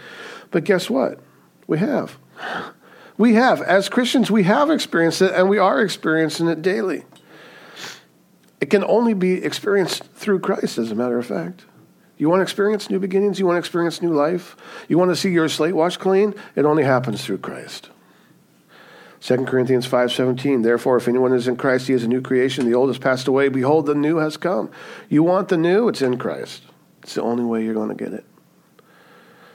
[0.51, 1.21] But guess what?
[1.67, 2.19] We have.
[3.19, 3.61] We have.
[3.63, 7.05] As Christians, we have experienced it, and we are experiencing it daily.
[8.61, 11.67] It can only be experienced through Christ, as a matter of fact.
[12.19, 13.39] You want to experience new beginnings?
[13.39, 14.57] You want to experience new life?
[14.89, 16.35] You want to see your slate washed clean?
[16.55, 17.91] It only happens through Christ.
[19.21, 22.75] 2 Corinthians 5:17 Therefore if anyone is in Christ he is a new creation the
[22.75, 24.71] old has passed away behold the new has come.
[25.09, 26.63] You want the new it's in Christ.
[27.07, 28.25] It's the only way you're going to get it.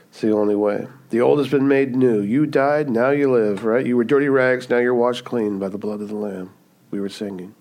[0.08, 0.88] It's the only way.
[1.10, 2.22] The old has been made new.
[2.22, 3.84] You died, now you live, right?
[3.84, 6.54] You were dirty rags, now you're washed clean by the blood of the Lamb.
[6.90, 7.54] We were singing.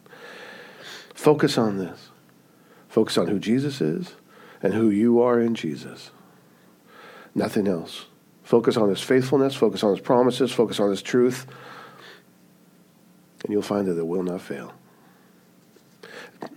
[1.13, 2.09] Focus on this.
[2.87, 4.15] Focus on who Jesus is
[4.63, 6.11] and who you are in Jesus.
[7.35, 8.05] Nothing else.
[8.43, 11.47] Focus on his faithfulness, focus on his promises, focus on his truth,
[13.43, 14.73] and you'll find that it will not fail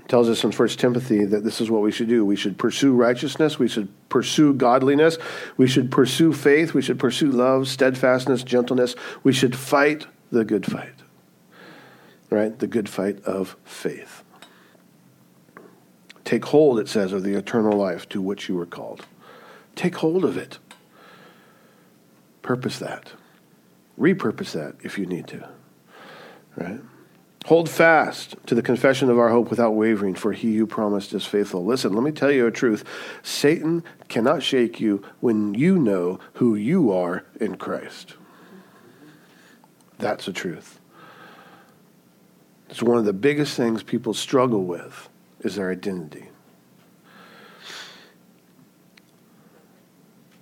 [0.09, 2.25] tells us in 1 Timothy that this is what we should do.
[2.25, 3.59] We should pursue righteousness.
[3.59, 5.19] We should pursue godliness.
[5.57, 6.75] We should pursue faith.
[6.75, 8.95] We should pursue love, steadfastness, gentleness.
[9.23, 10.95] We should fight the good fight.
[12.31, 12.59] Right?
[12.59, 14.23] The good fight of faith.
[16.25, 19.05] Take hold, it says, of the eternal life to which you were called.
[19.75, 20.59] Take hold of it.
[22.43, 23.13] Purpose that.
[23.99, 25.49] Repurpose that if you need to.
[26.57, 26.81] Right?
[27.45, 31.27] Hold fast to the confession of our hope without wavering, for he who promised is
[31.27, 31.63] faithful.
[31.63, 32.85] Listen, let me tell you a truth.
[33.23, 38.15] Satan cannot shake you when you know who you are in Christ.
[39.99, 40.81] That's the truth.
[42.71, 46.31] It's one of the biggest things people struggle with is their identity.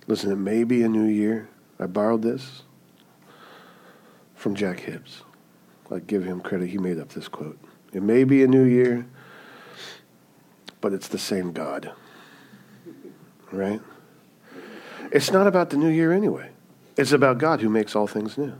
[0.07, 1.49] Listen, it may be a new year.
[1.79, 2.63] I borrowed this
[4.35, 5.23] from Jack Hibbs.
[5.93, 6.69] I give him credit.
[6.69, 7.59] He made up this quote.
[7.93, 9.05] It may be a new year,
[10.81, 11.91] but it's the same God.
[13.51, 13.81] Right?
[15.11, 16.49] It's not about the new year anyway.
[16.97, 18.53] It's about God who makes all things new.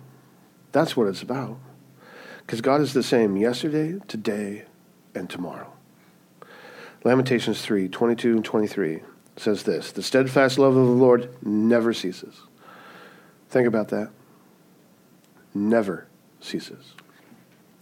[0.71, 1.57] That's what it's about.
[2.45, 4.65] Because God is the same yesterday, today,
[5.15, 5.71] and tomorrow.
[7.03, 9.01] Lamentations 3 22 and 23
[9.37, 12.41] says this The steadfast love of the Lord never ceases.
[13.49, 14.09] Think about that.
[15.53, 16.07] Never
[16.39, 16.93] ceases.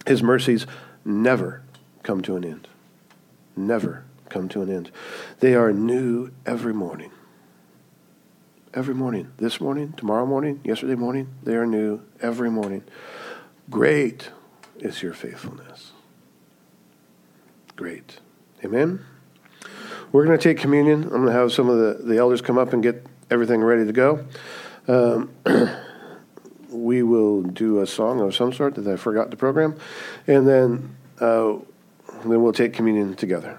[0.06, 0.66] His mercies
[1.04, 1.62] never
[2.02, 2.68] come to an end.
[3.56, 4.90] Never come to an end.
[5.40, 7.10] They are new every morning.
[8.74, 9.30] Every morning.
[9.36, 12.82] This morning, tomorrow morning, yesterday morning, they are new every morning.
[13.70, 14.30] Great
[14.78, 15.92] is your faithfulness.
[17.76, 18.18] Great.
[18.64, 19.04] Amen?
[20.10, 21.04] We're going to take communion.
[21.04, 23.84] I'm going to have some of the, the elders come up and get everything ready
[23.86, 24.26] to go.
[24.88, 25.30] Um,
[26.82, 29.76] we will do a song of some sort that I forgot to program,
[30.26, 31.54] and then uh,
[32.24, 33.58] then we'll take communion together.